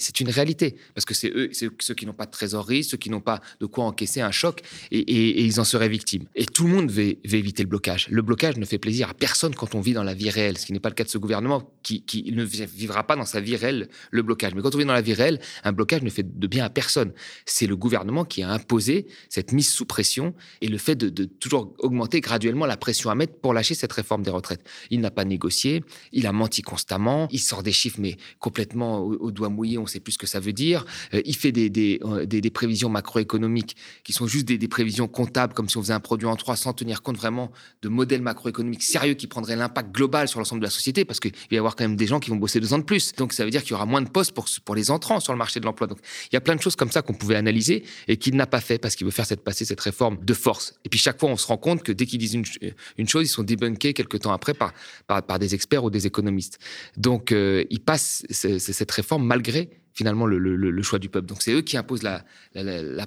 C'est 0.00 0.18
une 0.18 0.30
réalité, 0.30 0.74
parce 0.96 1.04
que 1.04 1.14
c'est 1.14 1.30
eux, 1.30 1.50
c'est 1.52 1.68
ceux 1.80 1.94
qui 1.94 2.06
n'ont 2.06 2.12
pas 2.12 2.26
de 2.26 2.32
trésorerie, 2.32 2.82
ceux 2.82 2.96
qui 2.96 3.08
n'ont 3.08 3.20
pas 3.20 3.40
de 3.60 3.66
quoi 3.66 3.84
encaisser 3.84 4.20
un 4.20 4.32
choc, 4.32 4.62
et, 4.90 5.44
ils 5.44 5.60
en 5.60 5.64
seraient 5.64 5.88
victimes. 5.88 6.24
Et 6.34 6.46
tout 6.46 6.64
le 6.64 6.70
monde 6.70 6.90
veut, 6.90 7.16
veut 7.24 7.51
le 7.58 7.68
blocage. 7.68 8.08
Le 8.10 8.22
blocage 8.22 8.56
ne 8.56 8.64
fait 8.64 8.78
plaisir 8.78 9.10
à 9.10 9.14
personne 9.14 9.54
quand 9.54 9.74
on 9.74 9.80
vit 9.80 9.92
dans 9.92 10.02
la 10.02 10.14
vie 10.14 10.30
réelle, 10.30 10.58
ce 10.58 10.66
qui 10.66 10.72
n'est 10.72 10.80
pas 10.80 10.88
le 10.88 10.94
cas 10.94 11.04
de 11.04 11.08
ce 11.08 11.18
gouvernement 11.18 11.72
qui, 11.82 12.02
ne 12.32 12.44
vivra 12.44 13.06
pas 13.06 13.16
dans 13.16 13.24
sa 13.24 13.40
vie 13.40 13.56
réelle 13.56 13.88
le 14.10 14.22
blocage. 14.22 14.54
Mais 14.54 14.62
quand 14.62 14.74
on 14.74 14.78
vit 14.78 14.84
dans 14.84 14.92
la 14.92 15.02
vie 15.02 15.14
réelle, 15.14 15.40
un 15.64 15.72
blocage 15.72 16.02
ne 16.02 16.10
fait 16.10 16.38
de 16.38 16.46
bien 16.46 16.64
à 16.64 16.70
personne. 16.70 17.12
C'est 17.44 17.66
le 17.66 17.76
gouvernement 17.76 18.24
qui 18.24 18.42
a 18.42 18.50
imposé 18.50 19.06
cette 19.28 19.52
mise 19.52 19.68
sous 19.68 19.84
pression 19.84 20.34
et 20.60 20.68
le 20.68 20.78
fait 20.78 20.94
de, 20.94 21.24
toujours 21.24 21.74
augmenter 21.78 22.20
graduellement 22.20 22.66
la 22.66 22.76
pression 22.76 23.10
à 23.10 23.14
mettre 23.14 23.34
pour 23.34 23.52
lâcher 23.52 23.74
cette 23.74 23.92
réforme 23.92 24.22
des 24.22 24.30
retraites. 24.30 24.64
Il 24.90 25.00
n'a 25.00 25.10
pas 25.10 25.24
négocié, 25.24 25.84
il 26.12 26.26
a 26.26 26.32
menti 26.32 26.62
constamment, 26.62 27.28
il 27.30 27.40
sort 27.40 27.62
des 27.62 27.72
chiffres 27.72 27.98
mais 27.98 28.16
complètement 28.38 29.00
au, 29.00 29.30
doigt 29.30 29.48
mouillé, 29.48 29.78
on 29.78 29.82
ne 29.82 29.88
sait 29.88 30.00
plus 30.00 30.12
ce 30.12 30.18
que 30.18 30.26
ça 30.26 30.40
veut 30.40 30.52
dire. 30.52 30.84
Euh, 31.14 31.22
il 31.24 31.36
fait 31.36 31.52
des, 31.52 31.70
des, 31.70 32.00
euh, 32.04 32.26
des, 32.26 32.50
prévisions 32.50 32.88
macroéconomiques 32.88 33.76
qui 34.04 34.12
sont 34.12 34.26
juste 34.26 34.46
des, 34.46 34.68
prévisions 34.68 35.08
comptables, 35.08 35.54
comme 35.54 35.68
si 35.68 35.76
on 35.76 35.82
faisait 35.82 35.92
un 35.92 36.00
produit 36.00 36.26
en 36.26 36.36
trois 36.36 36.56
sans 36.56 36.72
tenir 36.72 37.02
compte 37.02 37.16
vraiment 37.16 37.41
de 37.82 37.88
modèles 37.88 38.22
macroéconomiques 38.22 38.82
sérieux 38.82 39.14
qui 39.14 39.26
prendraient 39.26 39.56
l'impact 39.56 39.92
global 39.92 40.28
sur 40.28 40.38
l'ensemble 40.38 40.60
de 40.60 40.66
la 40.66 40.70
société, 40.70 41.04
parce 41.04 41.20
qu'il 41.20 41.32
va 41.32 41.38
y 41.50 41.58
avoir 41.58 41.76
quand 41.76 41.84
même 41.84 41.96
des 41.96 42.06
gens 42.06 42.20
qui 42.20 42.30
vont 42.30 42.36
bosser 42.36 42.60
deux 42.60 42.72
ans 42.74 42.78
de 42.78 42.84
plus. 42.84 43.12
Donc 43.14 43.32
ça 43.32 43.44
veut 43.44 43.50
dire 43.50 43.62
qu'il 43.62 43.72
y 43.72 43.74
aura 43.74 43.86
moins 43.86 44.02
de 44.02 44.08
postes 44.08 44.32
pour, 44.32 44.46
pour 44.64 44.74
les 44.74 44.90
entrants 44.90 45.20
sur 45.20 45.32
le 45.32 45.38
marché 45.38 45.60
de 45.60 45.64
l'emploi. 45.64 45.86
Donc 45.86 45.98
il 46.30 46.34
y 46.34 46.36
a 46.36 46.40
plein 46.40 46.56
de 46.56 46.62
choses 46.62 46.76
comme 46.76 46.90
ça 46.90 47.02
qu'on 47.02 47.14
pouvait 47.14 47.36
analyser 47.36 47.84
et 48.08 48.16
qu'il 48.16 48.36
n'a 48.36 48.46
pas 48.46 48.60
fait 48.60 48.78
parce 48.78 48.94
qu'il 48.94 49.04
veut 49.04 49.10
faire 49.10 49.26
cette, 49.26 49.42
passer 49.42 49.64
cette 49.64 49.80
réforme 49.80 50.18
de 50.22 50.34
force. 50.34 50.74
Et 50.84 50.88
puis 50.88 50.98
chaque 50.98 51.18
fois, 51.18 51.30
on 51.30 51.36
se 51.36 51.46
rend 51.46 51.56
compte 51.56 51.82
que 51.82 51.92
dès 51.92 52.06
qu'ils 52.06 52.18
disent 52.18 52.34
une, 52.34 53.08
chose, 53.08 53.24
ils 53.24 53.28
sont 53.28 53.42
débunkés 53.42 53.94
quelques 53.94 54.20
temps 54.20 54.32
après 54.32 54.54
par, 54.54 54.72
par, 55.06 55.38
des 55.38 55.54
experts 55.54 55.84
ou 55.84 55.90
des 55.90 56.06
économistes. 56.06 56.58
Donc 56.96 57.32
euh, 57.32 57.64
ils 57.70 57.80
passent 57.80 58.24
cette 58.30 58.90
réforme 58.90 59.26
malgré 59.26 59.70
finalement 59.94 60.26
le, 60.26 60.82
choix 60.82 60.98
du 60.98 61.08
peuple. 61.08 61.26
Donc 61.26 61.42
c'est 61.42 61.52
eux 61.52 61.62
qui 61.62 61.76
imposent 61.76 62.02
la, 62.02 62.24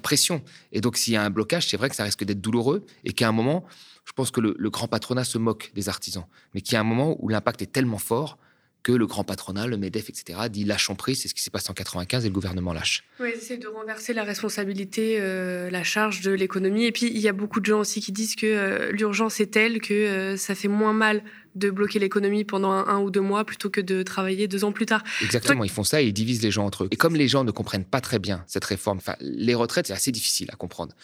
pression. 0.00 0.42
Et 0.72 0.80
donc 0.80 0.96
s'il 0.96 1.14
y 1.14 1.16
a 1.16 1.22
un 1.22 1.30
blocage, 1.30 1.68
c'est 1.68 1.76
vrai 1.76 1.88
que 1.88 1.96
ça 1.96 2.04
risque 2.04 2.24
d'être 2.24 2.40
douloureux 2.40 2.84
et 3.04 3.12
qu'à 3.12 3.28
un 3.28 3.32
moment, 3.32 3.64
je 4.04 4.12
pense 4.12 4.30
que 4.30 4.40
le, 4.40 4.70
grand 4.70 4.88
patronat 4.88 5.24
se 5.24 5.38
moque 5.38 5.72
des 5.74 5.88
artisans, 5.88 6.26
mais 6.54 6.60
qu'il 6.60 6.74
y 6.74 6.76
a 6.76 6.80
un 6.80 6.84
moment 6.84 7.16
où 7.20 7.28
l'impact 7.28 7.62
est 7.62 7.72
tellement 7.72 7.98
fort 7.98 8.38
que 8.86 8.92
le 8.92 9.06
grand 9.06 9.24
patronat, 9.24 9.66
le 9.66 9.76
MEDEF, 9.76 10.10
etc., 10.10 10.38
dit 10.48 10.62
lâchons 10.62 10.94
prise, 10.94 11.20
c'est 11.20 11.26
ce 11.26 11.34
qui 11.34 11.42
s'est 11.42 11.50
passé 11.50 11.68
en 11.70 11.74
95 11.74 12.24
et 12.24 12.28
le 12.28 12.32
gouvernement 12.32 12.72
lâche. 12.72 13.02
Oui, 13.18 13.30
c'est 13.40 13.56
de 13.56 13.66
renverser 13.66 14.12
la 14.12 14.22
responsabilité, 14.22 15.16
euh, 15.18 15.70
la 15.70 15.82
charge 15.82 16.20
de 16.20 16.30
l'économie. 16.30 16.84
Et 16.84 16.92
puis, 16.92 17.06
il 17.06 17.18
y 17.18 17.26
a 17.26 17.32
beaucoup 17.32 17.58
de 17.58 17.66
gens 17.66 17.80
aussi 17.80 18.00
qui 18.00 18.12
disent 18.12 18.36
que 18.36 18.46
euh, 18.46 18.92
l'urgence 18.92 19.40
est 19.40 19.52
telle 19.52 19.80
que 19.80 19.92
euh, 19.92 20.36
ça 20.36 20.54
fait 20.54 20.68
moins 20.68 20.92
mal 20.92 21.24
de 21.56 21.70
bloquer 21.70 21.98
l'économie 21.98 22.44
pendant 22.44 22.70
un, 22.70 22.98
ou 23.00 23.10
deux 23.10 23.20
mois 23.20 23.44
plutôt 23.44 23.70
que 23.70 23.80
de 23.80 24.02
travailler 24.02 24.46
deux 24.46 24.64
ans 24.64 24.72
plus 24.72 24.86
tard. 24.86 25.02
Exactement, 25.22 25.64
ils 25.64 25.70
font 25.70 25.84
ça 25.84 26.02
et 26.02 26.06
ils 26.06 26.12
divisent 26.12 26.42
les 26.42 26.50
gens 26.50 26.64
entre 26.64 26.84
eux. 26.84 26.88
Et 26.90 26.96
comme 26.96 27.16
les 27.16 27.28
gens 27.28 27.44
ne 27.44 27.50
comprennent 27.50 27.84
pas 27.84 28.00
très 28.00 28.18
bien 28.18 28.44
cette 28.46 28.64
réforme, 28.64 29.00
les 29.20 29.54
retraites, 29.54 29.86
c'est 29.86 29.92
assez 29.92 30.12
difficile 30.12 30.48
à 30.52 30.56
comprendre. 30.56 30.94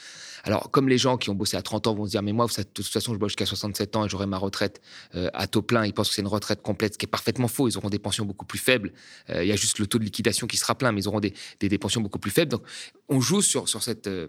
Alors, 0.44 0.70
comme 0.70 0.88
les 0.88 0.98
gens 0.98 1.16
qui 1.16 1.30
ont 1.30 1.34
bossé 1.34 1.56
à 1.56 1.62
30 1.62 1.86
ans 1.86 1.94
vont 1.94 2.04
se 2.04 2.10
dire, 2.10 2.22
mais 2.22 2.32
moi, 2.32 2.46
de 2.46 2.62
toute 2.62 2.86
façon, 2.86 3.14
je 3.14 3.18
bosse 3.18 3.30
jusqu'à 3.30 3.46
67 3.46 3.96
ans 3.96 4.04
et 4.04 4.08
j'aurai 4.08 4.26
ma 4.26 4.38
retraite 4.38 4.80
euh, 5.14 5.30
à 5.34 5.46
taux 5.46 5.62
plein, 5.62 5.86
ils 5.86 5.92
pensent 5.92 6.08
que 6.08 6.14
c'est 6.14 6.22
une 6.22 6.28
retraite 6.28 6.62
complète, 6.62 6.94
ce 6.94 6.98
qui 6.98 7.06
est 7.06 7.08
parfaitement 7.08 7.48
faux. 7.48 7.68
Ils 7.68 7.78
auront 7.78 7.90
des 7.90 8.00
pensions 8.00 8.24
beaucoup 8.24 8.44
plus 8.44 8.58
faibles. 8.58 8.92
Euh, 9.30 9.44
il 9.44 9.48
y 9.48 9.52
a 9.52 9.56
juste 9.56 9.78
le 9.78 9.86
taux 9.86 9.98
de 9.98 10.04
liquidation 10.04 10.46
qui 10.46 10.56
sera 10.56 10.74
plein, 10.74 10.92
mais 10.92 11.02
ils 11.02 11.08
auront 11.08 11.20
des, 11.20 11.32
des, 11.60 11.78
pensions 11.78 12.00
beaucoup 12.00 12.18
plus 12.18 12.30
faibles. 12.30 12.50
Donc, 12.50 12.62
on 13.08 13.20
joue 13.20 13.40
sur, 13.40 13.68
sur 13.68 13.82
cette 13.82 14.08
euh, 14.08 14.28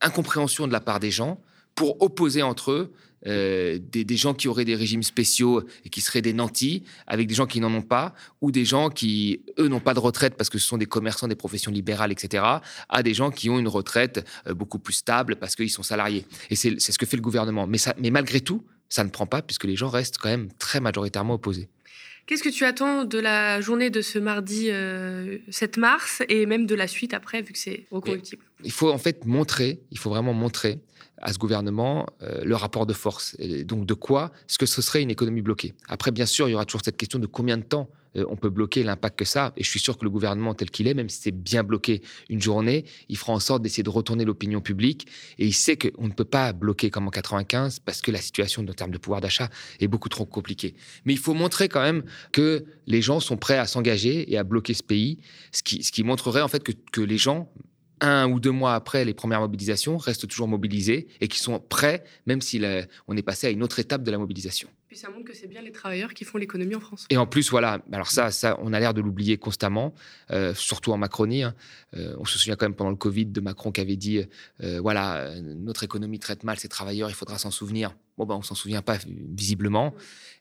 incompréhension 0.00 0.66
de 0.66 0.72
la 0.72 0.80
part 0.80 0.98
des 0.98 1.10
gens 1.10 1.40
pour 1.74 2.00
opposer 2.02 2.42
entre 2.42 2.70
eux 2.70 2.92
euh, 3.26 3.78
des, 3.80 4.16
gens 4.16 4.34
qui 4.34 4.48
auraient 4.48 4.64
des 4.64 4.74
régimes 4.74 5.02
spéciaux 5.02 5.64
et 5.84 5.88
qui 5.90 6.00
seraient 6.00 6.22
des 6.22 6.32
nantis, 6.32 6.82
avec 7.06 7.26
des 7.26 7.34
gens 7.34 7.46
qui 7.46 7.60
n'en 7.60 7.72
ont 7.72 7.82
pas, 7.82 8.14
ou 8.40 8.50
des 8.50 8.64
gens 8.64 8.90
qui, 8.90 9.42
eux, 9.58 9.68
n'ont 9.68 9.80
pas 9.80 9.94
de 9.94 10.00
retraite 10.00 10.34
parce 10.36 10.50
que 10.50 10.58
ce 10.58 10.66
sont 10.66 10.78
des 10.78 10.86
commerçants, 10.86 11.28
des 11.28 11.36
professions 11.36 11.70
libérales, 11.70 12.12
etc., 12.12 12.44
à 12.88 13.02
des 13.02 13.14
gens 13.14 13.30
qui 13.30 13.50
ont 13.50 13.58
une 13.58 13.68
retraite 13.68 14.26
euh, 14.46 14.54
beaucoup 14.54 14.78
plus 14.78 14.94
stable 14.94 15.36
parce 15.36 15.56
qu'ils 15.56 15.70
sont 15.70 15.82
salariés. 15.82 16.26
Et 16.50 16.56
c'est 16.56 16.78
ce 16.78 16.98
que 16.98 17.06
fait 17.06 17.16
le 17.16 17.22
gouvernement. 17.22 17.66
Mais, 17.66 17.78
mais 17.98 18.10
malgré 18.10 18.40
tout, 18.40 18.64
ça 18.88 19.04
ne 19.04 19.08
prend 19.10 19.26
pas 19.26 19.40
puisque 19.40 19.64
les 19.64 19.76
gens 19.76 19.88
restent 19.88 20.18
quand 20.18 20.28
même 20.28 20.50
très 20.58 20.80
majoritairement 20.80 21.34
opposés. 21.34 21.68
Qu'est-ce 22.26 22.42
que 22.42 22.48
tu 22.48 22.64
attends 22.64 23.04
de 23.04 23.18
la 23.18 23.60
journée 23.60 23.90
de 23.90 24.00
ce 24.00 24.18
mardi 24.18 24.70
7 25.50 25.76
mars 25.76 26.22
et 26.28 26.46
même 26.46 26.66
de 26.66 26.74
la 26.74 26.86
suite 26.86 27.14
après, 27.14 27.42
vu 27.42 27.52
que 27.52 27.58
c'est 27.58 27.86
reconductible? 27.90 28.42
Il 28.64 28.72
faut 28.72 28.90
en 28.90 28.98
fait 28.98 29.26
montrer, 29.26 29.80
il 29.90 29.98
faut 29.98 30.10
vraiment 30.10 30.32
montrer 30.32 30.80
à 31.18 31.32
ce 31.32 31.38
gouvernement 31.38 32.06
le 32.20 32.54
rapport 32.54 32.86
de 32.86 32.92
force. 32.92 33.36
Et 33.38 33.64
donc 33.64 33.86
de 33.86 33.94
quoi? 33.94 34.32
Ce 34.46 34.56
que 34.58 34.66
ce 34.66 34.82
serait 34.82 35.02
une 35.02 35.10
économie 35.10 35.42
bloquée? 35.42 35.74
Après, 35.88 36.10
bien 36.10 36.26
sûr, 36.26 36.48
il 36.48 36.52
y 36.52 36.54
aura 36.54 36.64
toujours 36.64 36.82
cette 36.84 36.96
question 36.96 37.18
de 37.18 37.26
combien 37.26 37.56
de 37.56 37.64
temps 37.64 37.90
euh, 38.16 38.24
on 38.28 38.36
peut 38.36 38.50
bloquer 38.50 38.82
l'impact 38.82 39.18
que 39.18 39.24
ça. 39.24 39.52
Et 39.56 39.64
je 39.64 39.68
suis 39.68 39.80
sûr 39.80 39.98
que 39.98 40.04
le 40.04 40.10
gouvernement 40.10 40.54
tel 40.54 40.70
qu'il 40.70 40.86
est, 40.88 40.94
même 40.94 41.08
si 41.08 41.20
c'est 41.20 41.30
bien 41.30 41.62
bloqué 41.62 42.02
une 42.28 42.40
journée, 42.40 42.84
il 43.08 43.16
fera 43.16 43.32
en 43.32 43.40
sorte 43.40 43.62
d'essayer 43.62 43.82
de 43.82 43.90
retourner 43.90 44.24
l'opinion 44.24 44.60
publique. 44.60 45.06
Et 45.38 45.46
il 45.46 45.52
sait 45.52 45.76
qu'on 45.76 46.06
ne 46.06 46.12
peut 46.12 46.24
pas 46.24 46.52
bloquer 46.52 46.90
comme 46.90 47.06
en 47.06 47.10
95 47.10 47.80
parce 47.80 48.00
que 48.00 48.10
la 48.10 48.20
situation 48.20 48.62
en 48.62 48.72
termes 48.72 48.90
de 48.90 48.98
pouvoir 48.98 49.20
d'achat 49.20 49.48
est 49.80 49.88
beaucoup 49.88 50.08
trop 50.08 50.26
compliquée. 50.26 50.74
Mais 51.04 51.12
il 51.12 51.18
faut 51.18 51.34
montrer 51.34 51.68
quand 51.68 51.82
même 51.82 52.04
que 52.32 52.64
les 52.86 53.02
gens 53.02 53.20
sont 53.20 53.36
prêts 53.36 53.58
à 53.58 53.66
s'engager 53.66 54.32
et 54.32 54.38
à 54.38 54.44
bloquer 54.44 54.74
ce 54.74 54.82
pays, 54.82 55.18
ce 55.52 55.62
qui, 55.62 56.02
montrerait 56.02 56.42
en 56.42 56.48
fait 56.48 56.62
que, 56.62 56.72
que 56.90 57.00
les 57.00 57.18
gens, 57.18 57.48
un 58.00 58.28
ou 58.28 58.40
deux 58.40 58.50
mois 58.50 58.74
après 58.74 59.04
les 59.04 59.14
premières 59.14 59.40
mobilisations, 59.40 59.96
restent 59.96 60.26
toujours 60.26 60.48
mobilisés 60.48 61.06
et 61.20 61.28
qui 61.28 61.38
sont 61.38 61.60
prêts, 61.60 62.02
même 62.26 62.40
si 62.40 62.60
on 63.06 63.16
est 63.16 63.22
passé 63.22 63.46
à 63.46 63.50
une 63.50 63.62
autre 63.62 63.78
étape 63.78 64.02
de 64.02 64.10
la 64.10 64.18
mobilisation. 64.18 64.68
Puis 64.92 64.98
ça 64.98 65.08
montre 65.08 65.24
que 65.24 65.32
c'est 65.32 65.46
bien 65.46 65.62
les 65.62 65.72
travailleurs 65.72 66.12
qui 66.12 66.26
font 66.26 66.36
l'économie 66.36 66.74
en 66.74 66.80
France. 66.80 67.06
Et 67.08 67.16
en 67.16 67.26
plus, 67.26 67.48
voilà, 67.48 67.82
alors 67.92 68.10
ça, 68.10 68.30
ça 68.30 68.58
on 68.60 68.74
a 68.74 68.78
l'air 68.78 68.92
de 68.92 69.00
l'oublier 69.00 69.38
constamment, 69.38 69.94
euh, 70.30 70.52
surtout 70.52 70.92
en 70.92 70.98
Macronie. 70.98 71.44
Hein. 71.44 71.54
Euh, 71.96 72.14
on 72.18 72.26
se 72.26 72.38
souvient 72.38 72.56
quand 72.56 72.66
même 72.66 72.74
pendant 72.74 72.90
le 72.90 72.96
Covid 72.96 73.24
de 73.24 73.40
Macron 73.40 73.72
qui 73.72 73.80
avait 73.80 73.96
dit 73.96 74.22
euh, 74.62 74.80
voilà, 74.82 75.34
notre 75.40 75.82
économie 75.82 76.18
traite 76.18 76.44
mal 76.44 76.58
ses 76.58 76.68
travailleurs, 76.68 77.08
il 77.08 77.14
faudra 77.14 77.38
s'en 77.38 77.50
souvenir. 77.50 77.96
Bon, 78.18 78.26
ben, 78.26 78.34
on 78.34 78.42
s'en 78.42 78.54
souvient 78.54 78.82
pas 78.82 78.98
visiblement. 79.06 79.94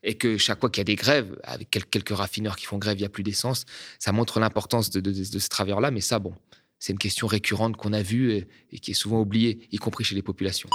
Et 0.03 0.15
que 0.15 0.37
chaque 0.37 0.59
fois 0.59 0.69
qu'il 0.69 0.81
y 0.81 0.81
a 0.81 0.83
des 0.83 0.95
grèves, 0.95 1.39
avec 1.45 1.69
quelques 1.69 2.09
raffineurs 2.09 2.57
qui 2.57 2.65
font 2.65 2.77
grève, 2.77 2.97
il 2.97 3.03
n'y 3.03 3.07
a 3.07 3.09
plus 3.09 3.23
d'essence, 3.23 3.65
ça 3.99 4.11
montre 4.11 4.41
l'importance 4.41 4.89
de, 4.89 4.99
de, 4.99 5.13
ces 5.23 5.47
travailleurs-là. 5.47 5.91
Mais 5.91 6.01
ça, 6.01 6.19
bon, 6.19 6.33
c'est 6.77 6.91
une 6.91 6.99
question 6.99 7.25
récurrente 7.25 7.77
qu'on 7.77 7.93
a 7.93 8.01
vue 8.01 8.45
et 8.69 8.79
qui 8.79 8.91
est 8.91 8.95
souvent 8.95 9.21
oubliée, 9.21 9.69
y 9.71 9.77
compris 9.77 10.03
chez 10.03 10.15
les 10.15 10.21
populations. 10.21 10.67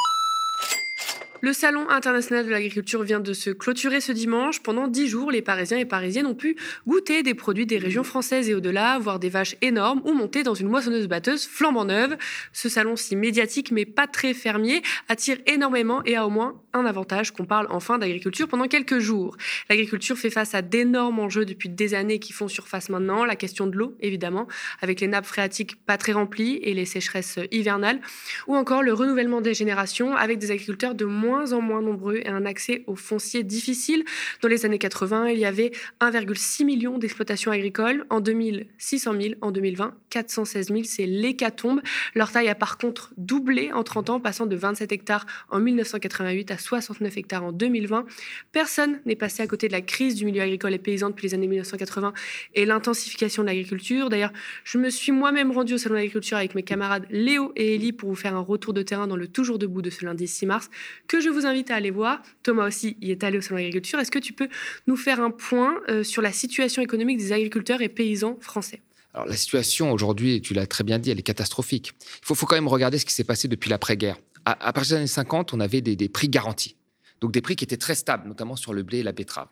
Le 1.43 1.53
Salon 1.53 1.89
international 1.91 2.47
de 2.47 2.51
l'agriculture 2.51 3.03
vient 3.03 3.21
de 3.21 3.35
se 3.35 3.51
clôturer 3.51 4.01
ce 4.01 4.11
dimanche. 4.11 4.63
Pendant 4.63 4.89
dix 4.89 5.07
jours, 5.07 5.31
les 5.31 5.43
Parisiens 5.43 5.77
et 5.77 5.85
Parisiennes 5.85 6.27
ont 6.27 6.35
pu 6.35 6.57
goûter 6.87 7.23
des 7.23 7.35
produits 7.35 7.67
des 7.67 7.77
régions 7.77 8.05
françaises 8.05 8.49
et 8.49 8.55
au-delà, 8.55 8.99
voir 8.99 9.19
des 9.19 9.29
vaches 9.29 9.55
énormes 9.61 10.01
ou 10.05 10.15
monter 10.15 10.43
dans 10.43 10.55
une 10.55 10.69
moissonneuse-batteuse 10.69 11.47
flambant 11.47 11.85
neuve. 11.85 12.17
Ce 12.53 12.71
salon 12.71 12.97
si 12.97 13.17
médiatique 13.17 13.71
mais 13.71 13.85
pas 13.85 14.07
très 14.07 14.33
fermier 14.33 14.83
attire 15.09 15.37
énormément 15.47 16.03
et 16.05 16.17
a 16.17 16.27
au 16.27 16.31
moins 16.31 16.61
un 16.73 16.87
avantage 16.87 17.33
qu'on 17.33 17.45
parle 17.45 17.67
enfin 17.71 17.99
d'agriculture 17.99 18.49
pendant 18.49 18.67
quelques 18.67 18.99
jours. 18.99 19.37
L'agriculture 19.69 20.17
fait 20.17 20.31
face 20.31 20.55
à 20.55 20.63
d'énormes 20.63 21.19
enjeux 21.19 21.45
depuis 21.45 21.69
des 21.69 21.95
années 21.95 22.19
qui 22.19 22.33
font 22.33 22.49
surface 22.49 22.89
maintenant. 22.89 23.25
La 23.25 23.37
question 23.37 23.67
de 23.67 23.77
l'eau, 23.77 23.95
évidemment, 24.01 24.47
avec 24.81 25.01
les 25.01 25.07
nappes 25.07 25.27
phréatiques 25.27 25.77
pas 25.85 25.99
très 25.99 26.13
remplies 26.13 26.61
et 26.63 26.73
les 26.73 26.87
sécheresses 26.87 27.39
hivernales, 27.51 28.01
ou 28.47 28.57
encore 28.57 28.83
le 28.83 28.93
renouvellement 28.93 29.41
des 29.41 29.55
générations 29.55 30.15
avec 30.15 30.39
des 30.39 30.51
agriculteurs 30.51 30.95
de 30.95 31.05
moins 31.05 31.26
moins 31.27 31.53
en 31.53 31.61
moins 31.61 31.83
nombreux 31.83 32.17
et 32.17 32.29
un 32.29 32.47
accès 32.47 32.85
aux 32.87 32.95
fonciers 32.95 33.43
difficile. 33.43 34.05
Dans 34.43 34.49
les 34.49 34.65
années 34.65 34.79
80, 34.79 35.29
il 35.31 35.39
y 35.39 35.45
avait 35.45 35.73
1,6 36.01 36.65
million 36.65 36.99
d'exploitations 36.99 37.51
agricoles. 37.51 38.07
En 38.11 38.21
2000, 38.21 38.67
600 38.79 39.13
000. 39.21 39.35
En 39.41 39.51
2020, 39.51 39.95
416 40.11 40.69
000. 40.69 40.81
C'est 40.85 41.07
l'hécatombe. 41.07 41.81
Leur 42.15 42.31
taille 42.31 42.49
a 42.49 42.55
par 42.55 42.79
contre 42.79 43.13
doublé 43.17 43.73
en 43.73 43.83
30 43.83 44.11
ans, 44.11 44.21
passant 44.21 44.47
de 44.47 44.57
27 44.57 44.93
hectares 44.93 45.27
en 45.51 45.59
1988 45.59 46.51
à 46.53 46.59
69 46.59 47.17
hectares 47.17 47.45
en 47.45 47.53
2020. 47.53 48.07
Personne 48.53 49.01
n'est 49.05 49.17
passé 49.17 49.43
à 49.43 49.47
côté 49.47 49.67
de 49.67 49.73
la 49.73 49.81
crise 49.81 50.15
du 50.15 50.25
milieu 50.25 50.43
agricole 50.43 50.75
et 50.75 50.79
paysan 50.79 51.11
depuis 51.11 51.27
les 51.27 51.35
années 51.35 51.49
1980 51.49 52.13
et 52.55 52.65
l'intensification 52.65 53.43
de 53.43 53.49
l'agriculture. 53.49 54.09
D'ailleurs, 54.09 54.33
je 54.65 54.79
me 54.79 54.91
suis 54.91 55.13
moi-même 55.13 55.51
rendu 55.51 55.75
au 55.75 55.79
Salon 55.79 55.95
de 55.95 55.99
l'agriculture 55.99 56.37
avec 56.37 56.55
mes 56.55 56.63
camarades 56.63 57.07
Léo 57.11 57.53
et 57.57 57.75
Élie 57.75 57.93
pour 57.93 58.09
vous 58.09 58.15
faire 58.15 58.37
un 58.37 58.41
retour 58.41 58.73
de 58.73 58.83
terrain 58.83 59.07
dans 59.07 59.17
le 59.17 59.27
Toujours 59.27 59.59
debout 59.59 59.83
de 59.83 59.91
ce 59.91 60.05
lundi 60.05 60.27
6 60.27 60.47
mars, 60.47 60.71
que 61.09 61.16
je 61.21 61.29
vous 61.29 61.47
invite 61.47 61.71
à 61.71 61.77
aller 61.77 61.91
voir. 61.91 62.23
Thomas 62.43 62.67
aussi 62.67 62.97
y 63.01 63.11
est 63.11 63.25
allé 63.25 63.39
au 63.39 63.41
Salon 63.41 63.57
de 63.57 63.63
l'agriculture. 63.63 63.99
Est-ce 63.99 64.11
que 64.11 64.19
tu 64.19 64.33
peux 64.33 64.49
nous 64.87 64.97
faire 64.97 65.21
un 65.21 65.31
point 65.31 65.81
euh, 65.89 66.03
sur 66.03 66.23
la 66.23 66.33
situation 66.33 66.83
économique 66.83 67.19
des 67.19 67.33
agriculteurs 67.33 67.83
et 67.83 67.89
paysans 67.89 68.39
français? 68.41 68.83
Alors, 69.15 69.27
la 69.27 69.37
situation 69.37 69.93
aujourd'hui, 69.93 70.41
tu 70.43 70.53
l'as 70.53 70.67
très 70.67 70.85
bien 70.85 70.99
dit, 70.99 71.11
elle 71.11 71.19
est 71.19 71.23
catastrophique. 71.23 71.93
Il 72.23 72.35
faut, 72.35 72.47
quand 72.47 72.57
même 72.57 72.69
regarder 72.69 72.99
ce 72.99 73.07
qui 73.07 73.15
s'est 73.15 73.25
passé 73.25 73.49
depuis 73.49 73.71
l'après-guerre. 73.71 74.19
À, 74.45 74.73
partir 74.73 74.97
des 74.97 75.01
années 75.01 75.07
50, 75.07 75.55
on 75.55 75.61
avait 75.61 75.81
des 75.81 76.09
prix 76.09 76.29
garantis. 76.29 76.77
Donc 77.21 77.33
des 77.33 77.41
prix 77.41 77.57
qui 77.57 77.65
étaient 77.65 77.77
très 77.77 77.95
stables, 77.95 78.29
notamment 78.29 78.57
sur 78.57 78.73
le 78.73 78.83
blé 78.83 78.99
et 78.99 79.03
la 79.03 79.13
betterave. 79.13 79.49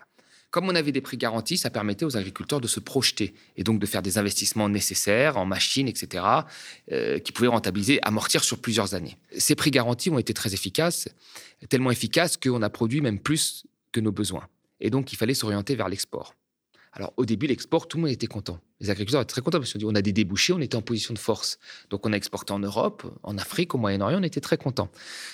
Comme 0.54 0.68
on 0.68 0.76
avait 0.76 0.92
des 0.92 1.00
prix 1.00 1.16
garantis, 1.16 1.58
ça 1.58 1.68
permettait 1.68 2.04
aux 2.04 2.16
agriculteurs 2.16 2.60
de 2.60 2.68
se 2.68 2.78
projeter 2.78 3.34
et 3.56 3.64
donc 3.64 3.80
de 3.80 3.86
faire 3.86 4.02
des 4.02 4.18
investissements 4.18 4.68
nécessaires 4.68 5.36
en 5.36 5.44
machines, 5.44 5.88
etc., 5.88 6.24
euh, 6.92 7.18
qui 7.18 7.32
pouvaient 7.32 7.48
rentabiliser, 7.48 7.98
amortir 8.02 8.44
sur 8.44 8.60
plusieurs 8.60 8.94
années. 8.94 9.16
Ces 9.36 9.56
prix 9.56 9.72
garantis 9.72 10.10
ont 10.10 10.18
été 10.20 10.32
très 10.32 10.54
efficaces, 10.54 11.08
tellement 11.68 11.90
efficaces 11.90 12.36
qu'on 12.36 12.62
a 12.62 12.70
produit 12.70 13.00
même 13.00 13.18
plus 13.18 13.66
que 13.90 13.98
nos 13.98 14.12
besoins. 14.12 14.46
Et 14.78 14.90
donc, 14.90 15.12
il 15.12 15.16
fallait 15.16 15.34
s'orienter 15.34 15.74
vers 15.74 15.88
l'export. 15.88 16.36
Alors, 16.96 17.12
au 17.16 17.24
début, 17.24 17.48
l'export, 17.48 17.88
tout 17.88 17.96
le 17.96 18.02
monde 18.02 18.12
était 18.12 18.28
content. 18.28 18.60
Les 18.80 18.88
agriculteurs 18.88 19.20
étaient 19.20 19.32
très 19.32 19.40
contents 19.40 19.58
parce 19.58 19.72
qu'on 19.72 19.94
a 19.96 20.02
des 20.02 20.12
débouchés, 20.12 20.52
on 20.52 20.60
était 20.60 20.76
en 20.76 20.82
position 20.82 21.12
de 21.12 21.18
force. 21.18 21.58
Donc, 21.90 22.06
on 22.06 22.12
a 22.12 22.16
exporté 22.16 22.52
en 22.52 22.60
Europe, 22.60 23.02
en 23.24 23.36
Afrique, 23.36 23.74
au 23.74 23.78
Moyen-Orient, 23.78 24.20
on 24.20 24.22
était 24.22 24.40
très 24.40 24.56
contents. 24.56 24.88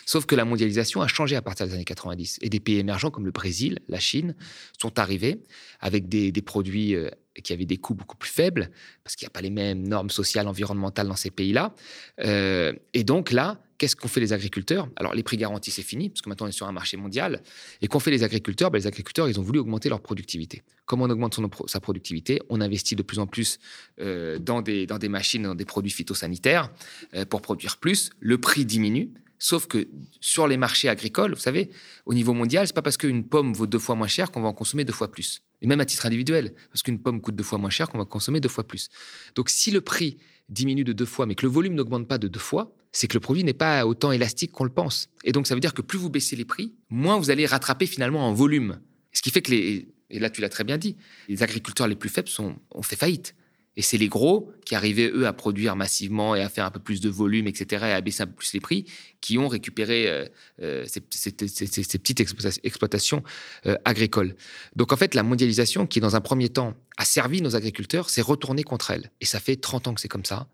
Sauf 0.07 0.25
que 0.25 0.35
la 0.35 0.47
mondialisation 0.47 1.03
a 1.03 1.07
changé 1.07 1.37
à 1.37 1.43
partir 1.43 1.67
des 1.67 1.75
années 1.75 1.85
90. 1.85 2.39
Et 2.41 2.49
des 2.49 2.61
pays 2.61 2.79
émergents 2.79 3.11
comme 3.11 3.27
le 3.27 3.31
Brésil, 3.31 3.79
la 3.89 4.01
Chine, 4.01 4.35
sont 4.81 4.99
arrivés 4.99 5.43
avec 5.81 6.09
des, 6.09 6.33
produits 6.41 6.95
euh, 6.95 7.11
qui 7.45 7.53
avaient 7.53 7.67
des 7.67 7.77
coûts 7.77 7.95
beaucoup 7.95 8.17
plus 8.17 8.31
faibles, 8.31 8.71
parce 9.05 9.15
qu'il 9.15 9.27
n'y 9.27 9.31
a 9.31 9.33
pas 9.33 9.43
les 9.43 9.51
mêmes 9.51 9.87
normes 9.87 10.11
sociales, 10.11 10.49
environnementales 10.49 11.09
dans 11.09 11.17
ces 11.17 11.31
pays-là. 11.31 11.75
Euh, 12.21 12.73
et 12.95 13.05
donc 13.05 13.33
là, 13.33 13.61
Qu'est-ce 13.81 13.97
qu'ont 13.97 14.09
fait 14.09 14.21
les 14.21 14.35
agriculteurs? 14.35 14.91
Alors, 14.97 15.15
les 15.15 15.23
prix 15.23 15.39
garantis, 15.39 15.71
c'est 15.71 15.81
fini, 15.81 16.11
parce 16.11 16.21
que 16.21 16.29
maintenant, 16.29 16.45
on 16.45 16.51
est 16.51 16.53
sur 16.53 16.69
un 16.69 16.73
marché 16.73 16.99
mondial. 16.99 17.41
Et 17.81 17.87
qu'ont 17.89 17.99
fait 17.99 18.11
les 18.11 18.23
agriculteurs? 18.23 18.71
Ben, 18.71 18.77
Les 18.77 18.87
agriculteurs, 18.87 19.27
ils 19.27 19.41
ont 19.41 19.43
voulu 19.43 19.59
augmenter 19.59 19.89
leur 19.89 20.03
productivité. 20.03 20.63
Comment 20.85 21.07
on 21.07 21.11
augmente 21.11 21.41
sa 21.67 21.81
productivité 21.81 22.43
On 22.51 22.61
investit 22.61 22.95
de 22.95 23.03
plus 23.03 23.19
en 23.19 23.27
plus 23.27 23.59
euh, 23.99 24.39
dans, 24.39 24.61
des, 24.61 24.85
dans 24.85 24.99
des 24.99 25.09
machines, 25.09 25.45
dans 25.45 25.55
des 25.55 25.65
produits 25.65 25.91
phytosanitaires 25.91 26.71
euh, 27.15 27.25
pour 27.25 27.41
produire 27.41 27.79
plus. 27.79 28.11
Le 28.21 28.37
prix 28.37 28.67
diminue. 28.67 29.15
Sauf 29.43 29.67
que 29.67 29.89
sur 30.21 30.47
les 30.47 30.59
marchés 30.59 30.89
agricoles, 30.89 31.33
vous 31.33 31.41
savez, 31.41 31.71
au 32.05 32.13
niveau 32.13 32.35
mondial, 32.35 32.67
c'est 32.67 32.75
pas 32.75 32.83
parce 32.83 32.99
qu'une 32.99 33.27
pomme 33.27 33.55
vaut 33.55 33.67
deux 33.67 33.79
fois 33.79 33.95
moins 33.95 34.07
cher 34.07 34.31
qu'on 34.31 34.43
va 34.43 34.49
en 34.49 34.53
consommer 34.53 34.85
deux 34.85 34.93
fois 34.93 35.11
plus. 35.11 35.41
Et 35.63 35.67
même 35.67 35.81
à 35.81 35.87
titre 35.87 36.05
individuel, 36.05 36.55
parce 36.71 36.83
qu'une 36.83 37.01
pomme 37.01 37.23
coûte 37.23 37.35
deux 37.35 37.43
fois 37.43 37.59
moins 37.59 37.71
cher 37.71 37.89
qu'on 37.89 37.99
va 37.99 38.05
consommer 38.05 38.41
deux 38.41 38.51
fois 38.51 38.65
plus. 38.65 38.91
Donc 39.35 39.49
si 39.49 39.71
le 39.71 39.81
prix 39.81 40.19
diminue 40.51 40.85
de 40.85 40.93
deux 40.93 41.07
fois, 41.07 41.25
mais 41.25 41.35
que 41.35 41.47
le 41.47 41.51
volume 41.51 41.75
n'augmente 41.75 42.07
pas 42.07 42.19
de 42.19 42.29
deux 42.29 42.39
fois, 42.39 42.75
c'est 42.93 43.07
que 43.07 43.15
le 43.15 43.21
produit 43.21 43.43
n'est 43.43 43.55
pas 43.55 43.87
autant 43.87 44.13
élastique 44.13 44.53
qu'on 44.53 44.65
le 44.65 44.71
pense. 44.71 45.09
Et 45.25 45.33
donc, 45.33 45.47
ça 45.47 45.55
veut 45.55 45.61
dire 45.61 45.75
que 45.75 45.83
plus 45.83 45.99
vous 45.99 46.11
baissez 46.11 46.37
les 46.37 46.45
prix, 46.45 46.75
moins 46.91 47.19
vous 47.19 47.31
allez 47.31 47.47
rattraper 47.47 47.87
finalement 47.87 48.29
en 48.29 48.35
volume. 48.35 48.81
Ce 49.13 49.23
qui 49.23 49.31
fait 49.31 49.43
que 49.43 49.53
les, 49.53 49.89
et 50.11 50.19
là 50.19 50.29
tu 50.29 50.41
l'as 50.41 50.49
très 50.49 50.65
bien 50.65 50.77
dit, 50.77 50.97
les 51.29 51.43
agriculteurs 51.43 51.89
les 51.89 51.97
plus 51.97 52.09
faibles 52.11 52.29
sont, 52.29 52.57
ont 52.73 52.83
fait 52.83 52.97
faillite. 52.97 53.35
Et 53.77 53.83
c'est 53.83 53.99
les 53.99 54.09
gros 54.09 54.53
qui 54.65 54.75
arrivaient, 54.75 55.11
eux, 55.11 55.27
à 55.27 55.33
produire 55.33 55.77
massivement 55.77 56.35
et 56.35 56.43
à 56.43 56.49
faire 56.49 56.65
un 56.65 56.71
peu 56.71 56.81
plus 56.81 57.01
de 57.01 57.09
volume, 57.09 57.47
etc., 57.47 57.87
et 57.89 57.93
à 57.93 58.01
baisser 58.01 58.23
un 58.23 58.27
peu 58.27 58.33
plus 58.33 58.53
les 58.53 58.61
prix, 58.61 58.85
qui 59.21 59.39
ont 59.39 59.49
récupéré 59.49 60.09
euh, 60.09 60.27
euh, 60.61 60.85
ces, 60.87 61.01
petites 61.01 62.21
exploitations 62.21 63.23
euh, 63.67 63.77
agricoles. 63.85 64.35
Donc, 64.75 64.93
en 64.93 64.97
fait, 64.97 65.15
la 65.15 65.23
mondialisation, 65.23 65.87
qui, 65.87 66.01
dans 66.01 66.17
un 66.17 66.21
premier 66.21 66.49
temps, 66.49 66.75
a 66.97 67.05
servi 67.05 67.43
nos 67.43 67.55
agriculteurs, 67.55 68.11
s'est 68.11 68.23
retournée 68.23 68.65
contre 68.65 68.91
elle. 68.91 69.13
Et 69.21 69.25
ça 69.25 69.39
fait 69.39 69.57
30 69.57 69.89
ans 69.89 69.95
que 69.95 70.01
c'est 70.01 70.09
comme 70.09 70.25
ça, 70.25 70.49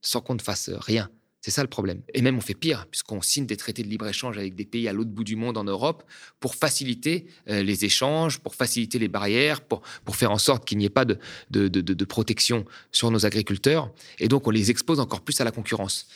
sans 0.00 0.20
qu'on 0.20 0.34
ne 0.34 0.42
fasse 0.42 0.70
rien. 0.70 1.08
C'est 1.40 1.52
ça 1.52 1.62
le 1.62 1.68
problème. 1.68 2.02
Et 2.12 2.22
même 2.22 2.36
on 2.36 2.40
fait 2.40 2.54
pire, 2.54 2.86
puisqu'on 2.90 3.22
signe 3.22 3.46
des 3.46 3.56
traités 3.56 3.84
de 3.84 3.88
libre-échange 3.88 4.36
avec 4.36 4.56
des 4.56 4.64
pays 4.64 4.88
à 4.88 4.92
l'autre 4.92 5.10
bout 5.10 5.22
du 5.22 5.36
monde 5.36 5.56
en 5.56 5.64
Europe 5.64 6.02
pour 6.40 6.56
faciliter 6.56 7.26
euh, 7.48 7.62
les 7.62 7.84
échanges, 7.84 8.40
pour 8.40 8.54
faciliter 8.54 8.98
les 8.98 9.08
barrières, 9.08 9.60
pour, 9.60 9.82
pour 10.04 10.16
faire 10.16 10.32
en 10.32 10.38
sorte 10.38 10.64
qu'il 10.64 10.78
n'y 10.78 10.86
ait 10.86 10.90
pas 10.90 11.04
de, 11.04 11.18
de, 11.50 11.68
de, 11.68 12.04
protection 12.04 12.64
sur 12.90 13.10
nos 13.10 13.26
agriculteurs. 13.26 13.92
Et 14.18 14.28
donc 14.28 14.46
on 14.48 14.50
les 14.50 14.70
expose 14.70 14.98
encore 14.98 15.20
plus 15.20 15.40
à 15.40 15.44
la 15.44 15.52
concurrence. 15.52 16.08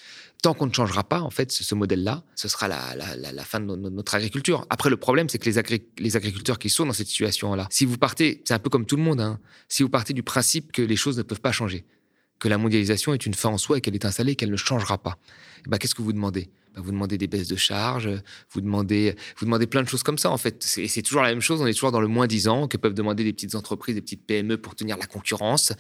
Tant 0.43 0.55
qu'on 0.55 0.67
ne 0.67 0.73
changera 0.73 1.05
pas, 1.05 1.21
en 1.21 1.31
fait, 1.31 1.53
ce, 1.53 1.75
modèle-là, 1.75 2.25
ce 2.35 2.49
sera 2.49 2.67
la, 2.67 2.97
la, 2.97 3.33
la, 3.33 3.45
fin 3.45 3.61
de 3.61 3.77
notre 3.77 4.15
agriculture. 4.15 4.67
Après, 4.71 4.89
le 4.89 4.97
problème, 4.97 5.29
c'est 5.29 5.39
que 5.39 5.50
les, 5.50 5.83
les, 5.99 6.17
agriculteurs 6.17 6.59
qui 6.59 6.71
sont 6.71 6.87
dans 6.87 6.95
cette 6.95 7.09
situation-là, 7.09 7.69
si 7.71 7.85
vous 7.85 7.99
partez, 7.99 8.41
c'est 8.47 8.55
un 8.55 8.59
peu 8.59 8.71
comme 8.71 8.87
tout 8.87 8.97
le 8.97 9.03
monde, 9.03 9.21
hein, 9.21 9.39
si 9.69 9.83
vous 9.83 9.91
partez 9.91 10.15
du 10.15 10.23
principe 10.23 10.73
que 10.73 10.81
les 10.81 10.97
choses 10.97 11.19
ne 11.19 11.23
peuvent 11.23 11.43
pas 11.43 11.53
changer, 11.53 11.85
que 12.41 12.49
la 12.49 12.59
mondialisation 12.59 13.15
est 13.15 13.27
une 13.27 13.35
fin 13.35 13.51
en 13.51 13.59
soi 13.59 13.79
et 13.79 13.81
qu'elle 13.81 13.95
est 13.95 14.05
installée 14.05 14.33
et 14.33 14.37
qu'elle 14.37 14.51
ne 14.51 14.57
changera 14.57 14.99
pas. 14.99 15.19
Eh 15.67 15.71
ben, 15.71 15.79
qu'est-ce 15.79 15.95
que 15.95 16.03
vous 16.03 16.13
demandez? 16.13 16.49
Vous 16.77 16.93
demandez 16.93 17.19
des 17.19 17.27
baisses 17.27 17.49
de 17.49 17.57
charges, 17.57 18.09
vous 18.50 18.61
demandez, 18.61 19.15
vous 19.39 19.47
demandez 19.47 19.67
plein 19.67 19.83
de 19.83 19.89
choses 19.89 20.03
comme 20.03 20.19
ça 20.19 20.31
en 20.31 20.39
fait. 20.39 20.62
C'est 20.62 21.03
toujours 21.03 21.23
la 21.23 21.31
même 21.31 21.41
chose, 21.41 21.61
on 21.61 21.67
est 21.67 21.73
toujours 21.73 21.93
dans 21.93 22.00
le 22.00 22.09
moins 22.09 22.27
10 22.27 22.49
ans 22.49 22.69
que 22.69 22.77
peuvent 22.77 22.95
demander 22.95 23.25
des 23.25 23.33
petites 23.33 23.55
entreprises, 23.55 23.95
des 23.95 24.03
petites 24.03 24.27
PME 24.27 24.59
pour 24.59 24.75
tenir 24.75 24.97
la 24.97 25.07
concurrence, 25.07 25.73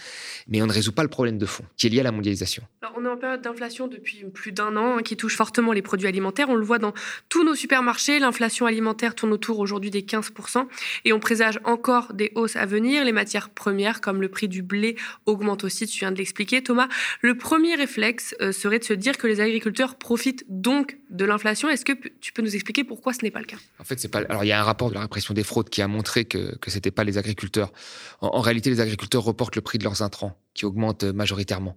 mais 0.48 0.62
on 0.62 0.66
ne 0.66 0.72
résout 0.72 0.92
pas 0.92 1.02
le 1.02 1.08
problème 1.08 1.38
de 1.38 1.46
fond 1.46 1.64
qui 1.76 1.86
est 1.86 1.90
lié 1.90 2.00
à 2.00 2.04
la 2.04 2.12
mondialisation. 2.12 2.62
Alors, 2.82 2.94
on 2.98 3.04
est 3.04 3.08
en 3.08 3.16
période 3.16 3.42
d'inflation 3.42 3.88
depuis 3.88 4.24
plus 4.32 4.52
d'un 4.52 4.76
an 4.76 4.98
hein, 4.98 5.02
qui 5.02 5.16
touche 5.16 5.36
fortement 5.36 5.72
les 5.72 5.82
produits 5.82 6.08
alimentaires. 6.08 6.48
On 6.48 6.54
le 6.54 6.64
voit 6.64 6.78
dans 6.78 6.92
tous 7.28 7.44
nos 7.44 7.54
supermarchés, 7.54 8.18
l'inflation 8.18 8.66
alimentaire 8.66 9.14
tourne 9.14 9.32
autour 9.32 9.58
aujourd'hui 9.58 9.90
des 9.90 10.02
15% 10.02 10.66
et 11.04 11.12
on 11.12 11.20
présage 11.20 11.60
encore 11.64 12.12
des 12.12 12.32
hausses 12.34 12.56
à 12.56 12.66
venir. 12.66 13.04
Les 13.04 13.12
matières 13.12 13.50
premières 13.50 14.00
comme 14.00 14.20
le 14.20 14.28
prix 14.28 14.48
du 14.48 14.62
blé 14.62 14.96
augmentent 15.26 15.64
aussi, 15.64 15.86
tu 15.86 16.00
viens 16.00 16.12
de 16.12 16.18
l'expliquer 16.18 16.62
Thomas. 16.62 16.88
Le 17.20 17.36
premier 17.36 17.74
réflexe 17.74 18.34
euh, 18.40 18.52
serait 18.52 18.78
de 18.78 18.84
se 18.84 18.92
dire 18.92 19.18
que 19.18 19.26
les 19.26 19.40
agriculteurs 19.40 19.96
profitent 19.96 20.44
donc 20.48 20.79
de 21.10 21.24
l'inflation. 21.24 21.68
Est-ce 21.68 21.84
que 21.84 21.92
tu 22.20 22.32
peux 22.32 22.42
nous 22.42 22.54
expliquer 22.54 22.84
pourquoi 22.84 23.12
ce 23.12 23.22
n'est 23.22 23.30
pas 23.30 23.40
le 23.40 23.46
cas? 23.46 23.56
En 23.78 23.84
fait, 23.84 23.98
c'est 23.98 24.08
pas. 24.08 24.20
Alors, 24.28 24.44
il 24.44 24.48
y 24.48 24.52
a 24.52 24.60
un 24.60 24.64
rapport 24.64 24.90
de 24.90 24.94
la 24.94 25.00
répression 25.00 25.34
des 25.34 25.42
fraudes 25.42 25.70
qui 25.70 25.82
a 25.82 25.88
montré 25.88 26.24
que 26.24 26.56
ce 26.66 26.74
n'était 26.74 26.90
pas 26.90 27.04
les 27.04 27.18
agriculteurs. 27.18 27.72
En, 28.20 28.40
réalité, 28.40 28.70
les 28.70 28.80
agriculteurs 28.80 29.22
reportent 29.22 29.56
le 29.56 29.62
prix 29.62 29.78
de 29.78 29.84
leurs 29.84 30.02
intrants, 30.02 30.36
qui 30.54 30.64
augmente 30.64 31.04
majoritairement. 31.04 31.76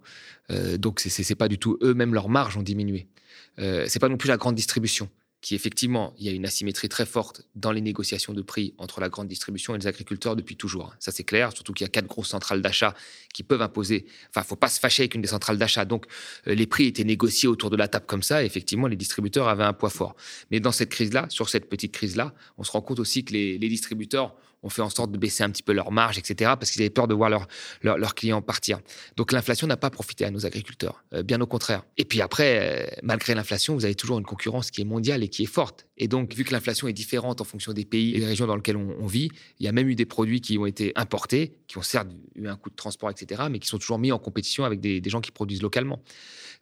Euh, 0.52 0.78
donc, 0.78 1.00
c'est 1.00 1.28
n'est 1.28 1.36
pas 1.36 1.48
du 1.48 1.58
tout 1.58 1.78
eux-mêmes 1.82 2.14
leurs 2.14 2.30
marges 2.30 2.58
ont 2.58 2.64
diminué. 2.64 3.08
Euh, 3.60 3.86
c'est 3.88 4.00
pas 4.00 4.10
non 4.10 4.18
plus 4.18 4.30
la 4.30 4.38
grande 4.38 4.56
distribution 4.56 5.10
qui 5.44 5.56
effectivement, 5.56 6.14
il 6.18 6.26
y 6.26 6.30
a 6.30 6.32
une 6.32 6.46
asymétrie 6.46 6.88
très 6.88 7.06
forte 7.06 7.46
dans 7.54 7.74
les 7.74 7.82
négociations 7.82 8.34
de 8.34 8.42
prix 8.42 8.74
entre 8.78 9.02
la 9.02 9.10
grande 9.10 9.28
distribution 9.28 9.76
et 9.76 9.78
les 9.78 9.88
agriculteurs 9.88 10.38
depuis 10.38 10.56
toujours. 10.56 10.96
Ça, 11.00 11.12
c'est 11.12 11.26
clair, 11.26 11.52
surtout 11.54 11.74
qu'il 11.74 11.84
y 11.84 11.88
a 11.88 11.90
quatre 11.90 12.08
grosses 12.08 12.30
centrales 12.30 12.62
d'achat 12.62 12.96
qui 13.34 13.44
peuvent 13.44 13.62
imposer. 13.62 14.06
Enfin, 14.30 14.42
faut 14.44 14.56
pas 14.56 14.70
se 14.70 14.80
fâcher 14.80 15.04
avec 15.04 15.16
une 15.16 15.22
des 15.22 15.28
centrales 15.28 15.58
d'achat. 15.58 15.84
Donc, 15.84 16.06
euh, 16.48 16.56
les 16.56 16.66
prix 16.66 16.86
étaient 16.86 17.04
négociés 17.04 17.50
autour 17.50 17.70
de 17.70 17.76
la 17.76 17.90
table 17.90 18.06
comme 18.06 18.24
ça. 18.24 18.42
Et 18.42 18.46
effectivement, 18.46 18.88
les 18.88 18.96
distributeurs 18.96 19.50
avaient 19.50 19.66
un 19.66 19.74
poids 19.74 19.90
fort. 19.90 20.16
Mais 20.50 20.62
dans 20.62 20.72
cette 20.72 20.90
crise-là, 20.90 21.26
sur 21.28 21.50
cette 21.50 21.68
petite 21.68 21.92
crise-là, 21.92 22.34
on 22.58 22.64
se 22.64 22.72
rend 22.72 22.82
compte 22.82 23.02
aussi 23.02 23.26
que 23.26 23.34
les 23.34 23.58
distributeurs 23.60 24.34
ont 24.64 24.70
fait 24.70 24.82
en 24.82 24.90
sorte 24.90 25.12
de 25.12 25.18
baisser 25.18 25.44
un 25.44 25.50
petit 25.50 25.64
peu 25.64 25.74
leurs 25.74 25.92
marges, 25.92 26.18
etc., 26.18 26.54
parce 26.58 26.72
qu'ils 26.72 26.82
avaient 26.82 26.90
peur 26.90 27.08
de 27.08 27.14
voir 27.14 27.30
leurs 27.30 27.48
leur, 27.82 28.16
clients 28.16 28.42
partir. 28.42 28.80
Donc 29.18 29.32
l'inflation 29.32 29.68
n'a 29.68 29.78
pas 29.78 29.90
profité 29.90 30.26
à 30.26 30.32
nos 30.32 30.46
agriculteurs, 30.46 31.04
euh, 31.14 31.24
bien 31.24 31.40
au 31.42 31.48
contraire. 31.48 31.84
Et 31.98 32.06
puis 32.06 32.22
après, 32.22 32.60
euh, 32.62 32.96
malgré 33.04 33.36
l'inflation, 33.36 33.74
vous 33.76 33.86
avez 33.86 33.96
toujours 33.96 34.20
une 34.20 34.26
concurrence 34.26 34.72
qui 34.72 34.82
est 34.82 34.86
mondiale 34.86 35.24
et 35.24 35.30
qui 35.30 35.44
est 35.44 35.48
forte. 35.48 35.86
Et 35.98 36.08
donc, 36.08 36.34
vu 36.34 36.44
que 36.44 36.52
l'inflation 36.52 36.88
est 36.88 36.94
différente 36.94 37.40
en 37.42 37.44
fonction 37.44 37.72
des 37.72 37.86
pays 37.86 38.16
et 38.16 38.20
des 38.20 38.26
régions 38.26 38.48
dans 38.48 38.56
lesquelles 38.56 38.78
on, 38.78 39.06
vit, 39.06 39.30
il 39.60 39.66
y 39.66 39.70
a 39.70 39.72
même 39.72 39.88
eu 39.90 39.96
des 39.96 40.06
produits 40.06 40.42
qui 40.42 40.58
ont 40.58 40.66
été 40.66 40.92
importés, 40.96 41.54
qui 41.68 41.78
ont 41.78 41.84
certes 41.84 42.08
eu 42.36 42.48
un 42.48 42.56
coût 42.56 42.70
de 42.70 42.76
transport, 42.76 43.12
etc., 43.12 43.44
mais 43.52 43.60
qui 43.60 43.68
sont 43.68 43.78
toujours 43.78 44.00
mis 44.00 44.12
en 44.12 44.18
compétition 44.18 44.64
avec 44.64 44.80
des, 44.80 45.02
gens 45.06 45.22
qui 45.22 45.32
produisent 45.32 45.62
localement. 45.62 46.02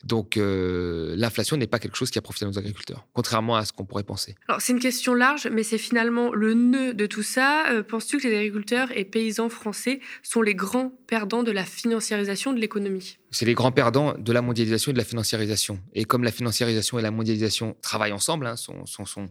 Donc 0.04 0.36
euh, 0.36 1.16
l'inflation 1.16 1.56
n'est 1.58 1.68
pas 1.68 1.80
quelque 1.80 1.96
chose 1.96 2.10
qui 2.10 2.18
a 2.18 2.22
profité 2.22 2.46
à 2.46 2.48
nos 2.48 2.58
agriculteurs, 2.58 3.08
contrairement 3.14 3.56
à 3.56 3.66
ce 3.66 3.72
qu'on 3.72 3.86
pourrait 3.86 4.04
penser. 4.04 4.36
Alors 4.48 4.60
c'est 4.60 4.74
une 4.74 4.80
question 4.80 5.14
large, 5.14 5.48
mais 5.52 5.64
c'est 5.64 5.78
finalement 5.78 6.34
le 6.34 6.56
nœud 6.56 6.94
de 6.94 7.06
tout 7.06 7.24
ça. 7.24 7.70
Euh, 7.72 7.84
penses-tu 7.84 8.18
que 8.18 8.28
les 8.28 8.36
agriculteurs 8.36 8.90
et 8.98 9.06
paysans 9.06 9.50
français 9.50 10.00
sont 10.24 10.42
les 10.42 10.56
grands 10.56 10.92
perdants 11.08 11.44
de 11.44 11.52
la 11.52 11.64
financiarisation 11.64 12.52
de 12.52 12.60
l'économie? 12.60 13.20
C'est 13.32 13.46
les 13.46 13.54
grands 13.54 13.72
perdants 13.72 14.14
de 14.18 14.32
la 14.34 14.42
mondialisation 14.42 14.92
et 14.92 14.94
de 14.94 14.98
la 14.98 15.06
financiarisation. 15.06 15.80
Et 15.94 16.04
comme 16.06 16.24
la 16.24 16.32
financiarisation 16.32 17.00
et 17.00 17.02
la 17.02 17.12
mondialisation 17.12 17.76
travaillent 17.82 18.12
ensemble, 18.12 18.46
hein, 18.46 18.58
sont, 18.58 18.86
sont, 18.86 19.06
sont, 19.06 19.30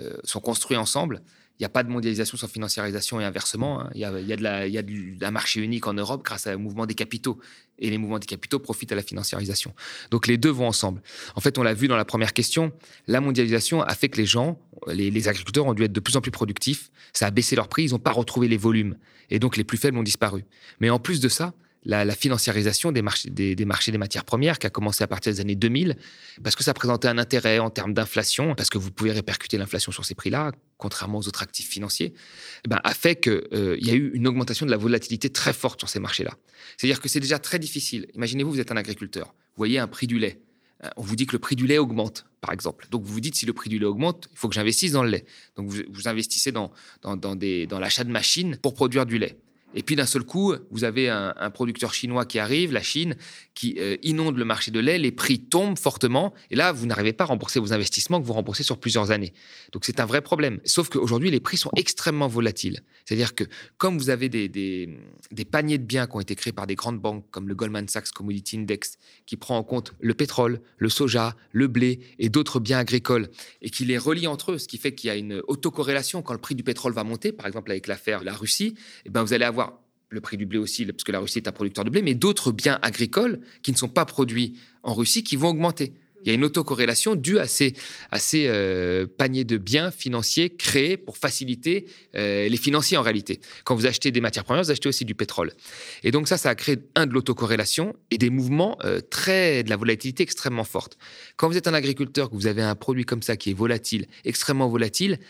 euh, 0.00 0.16
sont 0.24 0.40
construits 0.40 0.76
ensemble, 0.76 1.22
il 1.58 1.62
n'y 1.62 1.66
a 1.66 1.70
pas 1.70 1.82
de 1.82 1.88
mondialisation 1.88 2.36
sans 2.36 2.48
financiarisation 2.48 3.18
et 3.18 3.24
inversement. 3.24 3.80
Hein. 3.80 3.90
Il, 3.94 4.00
y 4.00 4.04
a, 4.04 4.20
y 4.20 4.32
a 4.32 4.36
de 4.36 4.42
la, 4.42 4.66
y 4.66 4.76
a 4.76 4.82
un 5.26 5.30
marché 5.30 5.60
unique 5.60 5.86
en 5.86 5.94
Europe 5.94 6.22
grâce 6.22 6.46
au 6.46 6.58
mouvement 6.58 6.84
des 6.84 6.94
capitaux. 6.94 7.38
Et 7.78 7.88
les 7.88 7.96
mouvements 7.96 8.18
des 8.18 8.26
capitaux 8.26 8.58
profitent 8.58 8.92
à 8.92 8.94
la 8.94 9.02
financiarisation. 9.02 9.72
Donc 10.10 10.26
les 10.26 10.36
deux 10.36 10.50
vont 10.50 10.66
ensemble. 10.66 11.00
En 11.34 11.40
fait, 11.40 11.56
on 11.56 11.62
l'a 11.62 11.72
vu 11.72 11.88
dans 11.88 11.96
la 11.96 12.04
première 12.04 12.34
question, 12.34 12.72
la 13.06 13.22
mondialisation 13.22 13.82
a 13.82 13.94
fait 13.94 14.10
que 14.10 14.18
les 14.18 14.26
gens, 14.26 14.60
les, 14.86 15.10
les 15.10 15.28
agriculteurs 15.28 15.66
ont 15.66 15.74
dû 15.74 15.84
être 15.84 15.92
de 15.92 16.00
plus 16.00 16.16
en 16.16 16.20
plus 16.20 16.30
productifs. 16.30 16.90
Ça 17.14 17.26
a 17.26 17.30
baissé 17.30 17.56
leurs 17.56 17.68
prix, 17.68 17.84
ils 17.84 17.92
n'ont 17.92 17.98
pas 17.98 18.12
retrouvé 18.12 18.48
les 18.48 18.58
volumes. 18.58 18.98
Et 19.30 19.38
donc 19.38 19.56
les 19.56 19.64
plus 19.64 19.78
faibles 19.78 19.96
ont 19.96 20.02
disparu. 20.02 20.44
Mais 20.80 20.90
en 20.90 20.98
plus 20.98 21.20
de 21.20 21.28
ça, 21.28 21.54
la, 21.86 22.14
financiarisation 22.14 22.92
des 22.92 23.00
marchés 23.00 23.30
des, 23.30 23.64
marchés 23.64 23.92
des 23.92 23.98
matières 23.98 24.24
premières 24.24 24.58
qui 24.58 24.66
a 24.66 24.70
commencé 24.70 25.04
à 25.04 25.06
partir 25.06 25.32
des 25.32 25.40
années 25.40 25.54
2000, 25.54 25.96
parce 26.42 26.56
que 26.56 26.64
ça 26.64 26.74
présentait 26.74 27.08
un 27.08 27.18
intérêt 27.18 27.58
en 27.58 27.70
termes 27.70 27.94
d'inflation, 27.94 28.54
parce 28.54 28.68
que 28.68 28.78
vous 28.78 28.90
pouvez 28.90 29.12
répercuter 29.12 29.56
l'inflation 29.56 29.92
sur 29.92 30.04
ces 30.04 30.14
prix-là, 30.14 30.52
contrairement 30.76 31.18
aux 31.18 31.28
autres 31.28 31.42
actifs 31.42 31.68
financiers, 31.68 32.12
eh 32.64 32.68
ben, 32.68 32.80
a 32.82 32.92
fait 32.92 33.16
qu'il 33.16 33.46
euh, 33.52 33.76
y 33.80 33.90
a 33.90 33.94
eu 33.94 34.10
une 34.14 34.26
augmentation 34.26 34.66
de 34.66 34.70
la 34.70 34.76
volatilité 34.76 35.30
très 35.30 35.52
forte 35.52 35.80
sur 35.80 35.88
ces 35.88 36.00
marchés-là. 36.00 36.34
C'est-à-dire 36.76 37.00
que 37.00 37.08
c'est 37.08 37.20
déjà 37.20 37.38
très 37.38 37.58
difficile. 37.58 38.08
Imaginez-vous, 38.14 38.50
vous 38.50 38.60
êtes 38.60 38.72
un 38.72 38.76
agriculteur, 38.76 39.26
vous 39.28 39.58
voyez 39.58 39.78
un 39.78 39.86
prix 39.86 40.06
du 40.06 40.18
lait. 40.18 40.40
Euh, 40.84 40.88
on 40.96 41.02
vous 41.02 41.16
dit 41.16 41.26
que 41.26 41.32
le 41.32 41.38
prix 41.38 41.56
du 41.56 41.66
lait 41.66 41.78
augmente, 41.78 42.26
par 42.40 42.52
exemple. 42.52 42.86
Donc 42.90 43.04
vous 43.04 43.12
vous 43.12 43.20
dites, 43.20 43.36
si 43.36 43.46
le 43.46 43.52
prix 43.52 43.70
du 43.70 43.78
lait 43.78 43.86
augmente, 43.86 44.28
il 44.32 44.38
faut 44.38 44.48
que 44.48 44.54
j'investisse 44.54 44.92
dans 44.92 45.04
le 45.04 45.10
lait. 45.10 45.24
Donc 45.54 45.68
vous, 45.68 46.08
investissez 46.08 46.52
dans 46.52 46.70
l'achat 47.02 48.04
de 48.04 48.10
machines 48.10 48.56
pour 48.56 48.74
produire 48.74 49.06
du 49.06 49.18
lait. 49.18 49.38
Et 49.76 49.82
puis 49.82 49.94
d'un 49.94 50.06
seul 50.06 50.24
coup, 50.24 50.54
vous 50.70 50.84
avez 50.84 51.08
un, 51.08 51.50
producteur 51.50 51.94
chinois 51.94 52.24
qui 52.24 52.38
arrive, 52.38 52.72
la 52.72 52.82
Chine, 52.82 53.14
qui 53.54 53.76
euh, 53.78 53.96
inonde 54.02 54.36
le 54.36 54.44
marché 54.44 54.70
de 54.70 54.80
lait, 54.80 54.98
les 54.98 55.12
prix 55.12 55.38
tombent 55.38 55.78
fortement, 55.78 56.34
et 56.50 56.56
là, 56.56 56.72
vous 56.72 56.86
n'arrivez 56.86 57.12
pas 57.12 57.24
à 57.24 57.26
rembourser 57.28 57.60
vos 57.60 57.72
investissements 57.72 58.20
que 58.20 58.26
vous 58.26 58.32
remboursez 58.32 58.62
sur 58.62 58.78
plusieurs 58.78 59.10
années. 59.10 59.32
Donc 59.72 59.84
c'est 59.84 60.00
un 60.00 60.06
vrai 60.06 60.22
problème. 60.22 60.60
Sauf 60.64 60.88
qu'aujourd'hui, 60.88 61.30
les 61.30 61.40
prix 61.40 61.56
sont 61.56 61.70
extrêmement 61.76 62.26
volatiles. 62.26 62.80
C'est-à-dire 63.04 63.34
que 63.34 63.44
comme 63.76 63.98
vous 63.98 64.10
avez 64.10 64.28
des, 64.28 64.98
paniers 65.50 65.78
de 65.78 65.84
biens 65.84 66.06
qui 66.06 66.16
ont 66.16 66.20
été 66.20 66.34
créés 66.34 66.52
par 66.52 66.66
des 66.66 66.74
grandes 66.74 67.00
banques 67.00 67.24
comme 67.30 67.48
le 67.48 67.54
Goldman 67.54 67.86
Sachs 67.88 68.10
Commodity 68.10 68.58
Index, 68.58 68.98
qui 69.26 69.36
prend 69.36 69.58
en 69.58 69.62
compte 69.62 69.92
le 70.00 70.14
pétrole, 70.14 70.60
le 70.78 70.88
soja, 70.88 71.36
le 71.52 71.68
blé 71.68 72.00
et 72.18 72.30
d'autres 72.30 72.60
biens 72.60 72.78
agricoles, 72.78 73.28
et 73.60 73.70
qui 73.70 73.84
les 73.84 73.98
relie 73.98 74.26
entre 74.26 74.52
eux, 74.52 74.58
ce 74.58 74.68
qui 74.68 74.78
fait 74.78 74.94
qu'il 74.94 75.08
y 75.08 75.10
a 75.10 75.16
une 75.16 75.42
autocorrélation 75.48 76.22
quand 76.22 76.32
le 76.32 76.40
prix 76.40 76.54
du 76.54 76.62
pétrole 76.62 76.94
va 76.94 77.04
monter, 77.04 77.32
par 77.32 77.46
exemple 77.46 77.70
avec 77.70 77.86
l'affaire 77.86 78.24
la 78.24 78.32
Russie, 78.32 78.74
et 78.76 79.06
eh 79.06 79.10
ben 79.10 79.22
vous 79.22 79.32
allez 79.32 79.44
avoir 79.44 79.65
le 80.08 80.20
prix 80.20 80.36
du 80.36 80.46
blé 80.46 80.58
aussi, 80.58 80.86
parce 80.86 81.04
que 81.04 81.12
la 81.12 81.18
Russie 81.18 81.38
est 81.38 81.48
un 81.48 81.52
producteur 81.52 81.84
de 81.84 81.90
blé, 81.90 82.02
mais 82.02 82.14
d'autres 82.14 82.52
biens 82.52 82.78
agricoles 82.82 83.40
qui 83.62 83.72
ne 83.72 83.76
sont 83.76 83.88
pas 83.88 84.04
produits 84.04 84.58
en 84.82 84.94
Russie 84.94 85.24
qui 85.24 85.36
vont 85.36 85.48
augmenter. 85.48 85.92
Il 86.26 86.30
y 86.30 86.32
a 86.32 86.34
une 86.34 86.44
autocorrélation 86.44 87.14
due 87.14 87.38
à 87.38 87.46
ces, 87.46 87.74
euh, 88.34 89.06
paniers 89.06 89.44
de 89.44 89.58
biens 89.58 89.92
financiers 89.92 90.50
créés 90.50 90.96
pour 90.96 91.18
faciliter 91.18 91.86
euh, 92.16 92.48
les 92.48 92.56
financiers 92.56 92.96
en 92.96 93.02
réalité. 93.02 93.40
Quand 93.64 93.76
vous 93.76 93.86
achetez 93.86 94.10
des 94.10 94.20
matières 94.20 94.44
premières, 94.44 94.64
vous 94.64 94.72
achetez 94.72 94.88
aussi 94.88 95.04
du 95.04 95.14
pétrole. 95.14 95.52
Et 96.02 96.10
donc 96.10 96.26
ça, 96.26 96.36
ça 96.36 96.50
a 96.50 96.54
créé 96.56 96.78
un 96.96 97.06
de 97.06 97.12
l'autocorrélation 97.12 97.94
et 98.10 98.18
des 98.18 98.30
mouvements 98.30 98.76
euh, 98.84 99.00
très 99.00 99.62
de 99.62 99.70
la 99.70 99.76
volatilité 99.76 100.24
extrêmement 100.24 100.64
forte. 100.64 100.98
Quand 101.36 101.48
vous 101.48 101.56
êtes 101.56 101.68
un 101.68 101.74
agriculteur, 101.74 102.28
que 102.28 102.34
vous 102.34 102.48
avez 102.48 102.62
un 102.62 102.74
produit 102.74 103.04
comme 103.04 103.22
ça 103.22 103.36
qui 103.36 103.50
est 103.50 103.54
volatile, 103.54 104.06
extrêmement 104.24 104.68
volatile, 104.68 105.20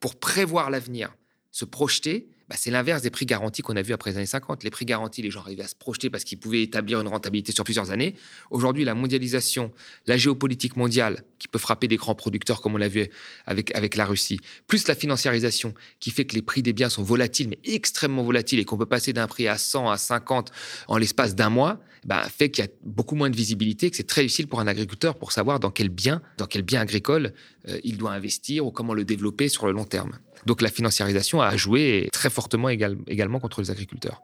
pour 0.00 0.16
prévoir 0.16 0.68
l'avenir, 0.68 1.16
se 1.50 1.64
projeter, 1.64 2.26
bah, 2.52 2.58
c'est 2.60 2.70
l'inverse 2.70 3.00
des 3.00 3.08
prix 3.08 3.24
garantis 3.24 3.62
qu'on 3.62 3.76
a 3.76 3.80
vu 3.80 3.94
après 3.94 4.10
les 4.10 4.18
années 4.18 4.26
50. 4.26 4.62
Les 4.62 4.68
prix 4.68 4.84
garantis, 4.84 5.22
les 5.22 5.30
gens 5.30 5.40
arrivaient 5.40 5.62
à 5.62 5.68
se 5.68 5.74
projeter 5.74 6.10
parce 6.10 6.22
qu'ils 6.22 6.38
pouvaient 6.38 6.62
établir 6.62 7.00
une 7.00 7.08
rentabilité 7.08 7.50
sur 7.50 7.64
plusieurs 7.64 7.90
années. 7.90 8.14
Aujourd'hui, 8.50 8.84
la 8.84 8.94
mondialisation, 8.94 9.72
la 10.06 10.18
géopolitique 10.18 10.76
mondiale, 10.76 11.24
qui 11.38 11.48
peut 11.48 11.58
frapper 11.58 11.88
des 11.88 11.96
grands 11.96 12.14
producteurs 12.14 12.60
comme 12.60 12.74
on 12.74 12.76
l'a 12.76 12.88
vu 12.88 13.08
avec, 13.46 13.74
avec 13.74 13.96
la 13.96 14.04
Russie, 14.04 14.38
plus 14.66 14.86
la 14.86 14.94
financiarisation, 14.94 15.72
qui 15.98 16.10
fait 16.10 16.26
que 16.26 16.34
les 16.34 16.42
prix 16.42 16.60
des 16.60 16.74
biens 16.74 16.90
sont 16.90 17.02
volatiles, 17.02 17.48
mais 17.48 17.58
extrêmement 17.64 18.22
volatiles, 18.22 18.58
et 18.58 18.66
qu'on 18.66 18.76
peut 18.76 18.84
passer 18.84 19.14
d'un 19.14 19.28
prix 19.28 19.48
à 19.48 19.56
100, 19.56 19.88
à 19.88 19.96
50 19.96 20.52
en 20.88 20.98
l'espace 20.98 21.34
d'un 21.34 21.48
mois, 21.48 21.80
bah, 22.04 22.22
fait 22.28 22.50
qu'il 22.50 22.64
y 22.64 22.68
a 22.68 22.70
beaucoup 22.82 23.14
moins 23.14 23.30
de 23.30 23.36
visibilité, 23.36 23.90
que 23.90 23.96
c'est 23.96 24.06
très 24.06 24.24
utile 24.24 24.48
pour 24.48 24.60
un 24.60 24.66
agriculteur 24.66 25.16
pour 25.16 25.32
savoir 25.32 25.60
dans 25.60 25.70
quel 25.70 25.88
bien, 25.88 26.20
dans 26.38 26.46
quel 26.46 26.62
bien 26.62 26.80
agricole 26.80 27.32
euh, 27.68 27.78
il 27.84 27.96
doit 27.96 28.12
investir 28.12 28.66
ou 28.66 28.70
comment 28.70 28.94
le 28.94 29.04
développer 29.04 29.48
sur 29.48 29.66
le 29.66 29.72
long 29.72 29.84
terme. 29.84 30.18
Donc 30.46 30.62
la 30.62 30.68
financiarisation 30.68 31.40
a 31.40 31.56
joué 31.56 32.08
très 32.12 32.30
fortement 32.30 32.68
également 32.68 33.38
contre 33.38 33.60
les 33.60 33.70
agriculteurs. 33.70 34.20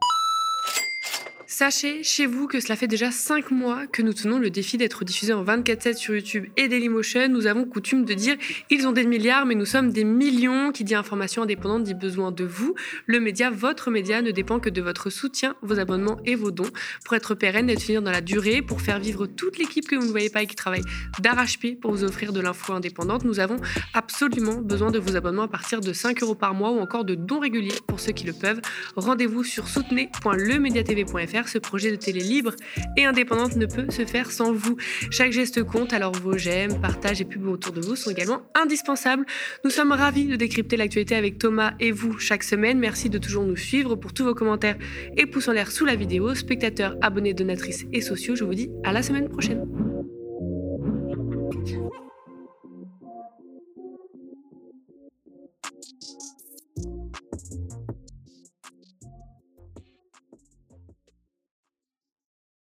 Sachez 1.59 2.03
chez 2.03 2.25
vous 2.25 2.47
que 2.47 2.61
cela 2.61 2.77
fait 2.77 2.87
déjà 2.87 3.11
5 3.11 3.51
mois 3.51 3.85
que 3.85 4.01
nous 4.01 4.13
tenons 4.13 4.39
le 4.39 4.49
défi 4.49 4.77
d'être 4.77 5.03
diffusés 5.03 5.33
en 5.33 5.43
24-7 5.43 5.97
sur 5.97 6.15
YouTube 6.15 6.45
et 6.55 6.69
Dailymotion. 6.69 7.27
Nous 7.27 7.47
avons 7.47 7.65
coutume 7.65 8.05
de 8.05 8.13
dire 8.13 8.37
ils 8.69 8.87
ont 8.87 8.93
des 8.93 9.03
milliards, 9.03 9.45
mais 9.45 9.55
nous 9.55 9.65
sommes 9.65 9.91
des 9.91 10.05
millions. 10.05 10.71
Qui 10.71 10.85
dit 10.85 10.95
information 10.95 11.41
indépendante 11.41 11.83
dit 11.83 11.95
besoin 11.95 12.31
de 12.31 12.45
vous. 12.45 12.75
Le 13.07 13.19
média, 13.19 13.49
votre 13.49 13.91
média, 13.91 14.21
ne 14.21 14.31
dépend 14.31 14.61
que 14.61 14.69
de 14.69 14.81
votre 14.81 15.09
soutien, 15.09 15.57
vos 15.61 15.79
abonnements 15.79 16.15
et 16.23 16.35
vos 16.35 16.51
dons 16.51 16.69
pour 17.03 17.15
être 17.15 17.35
pérenne 17.35 17.69
et 17.69 17.75
tenir 17.75 18.01
dans 18.01 18.11
la 18.11 18.21
durée, 18.21 18.61
pour 18.61 18.79
faire 18.79 19.01
vivre 19.01 19.27
toute 19.27 19.57
l'équipe 19.57 19.85
que 19.85 19.97
vous 19.97 20.05
ne 20.05 20.11
voyez 20.11 20.29
pas 20.29 20.43
et 20.43 20.47
qui 20.47 20.55
travaille 20.55 20.85
d'arrache-pied 21.19 21.75
pour 21.75 21.91
vous 21.91 22.05
offrir 22.05 22.31
de 22.31 22.39
l'info 22.39 22.71
indépendante. 22.71 23.25
Nous 23.25 23.41
avons 23.41 23.57
absolument 23.93 24.61
besoin 24.61 24.91
de 24.91 24.99
vos 24.99 25.17
abonnements 25.17 25.43
à 25.43 25.49
partir 25.49 25.81
de 25.81 25.91
5 25.91 26.23
euros 26.23 26.35
par 26.35 26.53
mois 26.53 26.71
ou 26.71 26.79
encore 26.79 27.03
de 27.03 27.15
dons 27.15 27.41
réguliers 27.41 27.75
pour 27.85 27.99
ceux 27.99 28.13
qui 28.13 28.25
le 28.25 28.31
peuvent. 28.31 28.61
Rendez-vous 28.95 29.43
sur 29.43 29.67
soutenez.lemediatv.fr 29.67 31.48
ce 31.49 31.57
projet 31.57 31.91
de 31.91 31.95
télé 31.95 32.21
libre 32.21 32.53
et 32.95 33.05
indépendante 33.05 33.55
ne 33.55 33.65
peut 33.65 33.89
se 33.89 34.05
faire 34.05 34.31
sans 34.31 34.53
vous. 34.53 34.77
Chaque 35.11 35.31
geste 35.31 35.63
compte, 35.63 35.93
alors 35.93 36.13
vos 36.13 36.37
j'aime, 36.37 36.79
partages 36.79 37.21
et 37.21 37.25
pubs 37.25 37.47
autour 37.47 37.73
de 37.73 37.81
vous 37.81 37.95
sont 37.95 38.11
également 38.11 38.41
indispensables. 38.55 39.25
Nous 39.63 39.71
sommes 39.71 39.91
ravis 39.91 40.25
de 40.25 40.35
décrypter 40.35 40.77
l'actualité 40.77 41.15
avec 41.15 41.37
Thomas 41.37 41.73
et 41.79 41.91
vous 41.91 42.17
chaque 42.19 42.43
semaine. 42.43 42.79
Merci 42.79 43.09
de 43.09 43.17
toujours 43.17 43.43
nous 43.43 43.57
suivre 43.57 43.95
pour 43.95 44.13
tous 44.13 44.23
vos 44.23 44.35
commentaires 44.35 44.77
et 45.17 45.25
pouces 45.25 45.47
en 45.47 45.53
l'air 45.53 45.71
sous 45.71 45.85
la 45.85 45.95
vidéo. 45.95 46.35
Spectateurs, 46.35 46.95
abonnés, 47.01 47.33
donatrices 47.33 47.85
et 47.91 48.01
sociaux, 48.01 48.35
je 48.35 48.43
vous 48.43 48.53
dis 48.53 48.69
à 48.83 48.93
la 48.93 49.03
semaine 49.03 49.29
prochaine. 49.29 49.65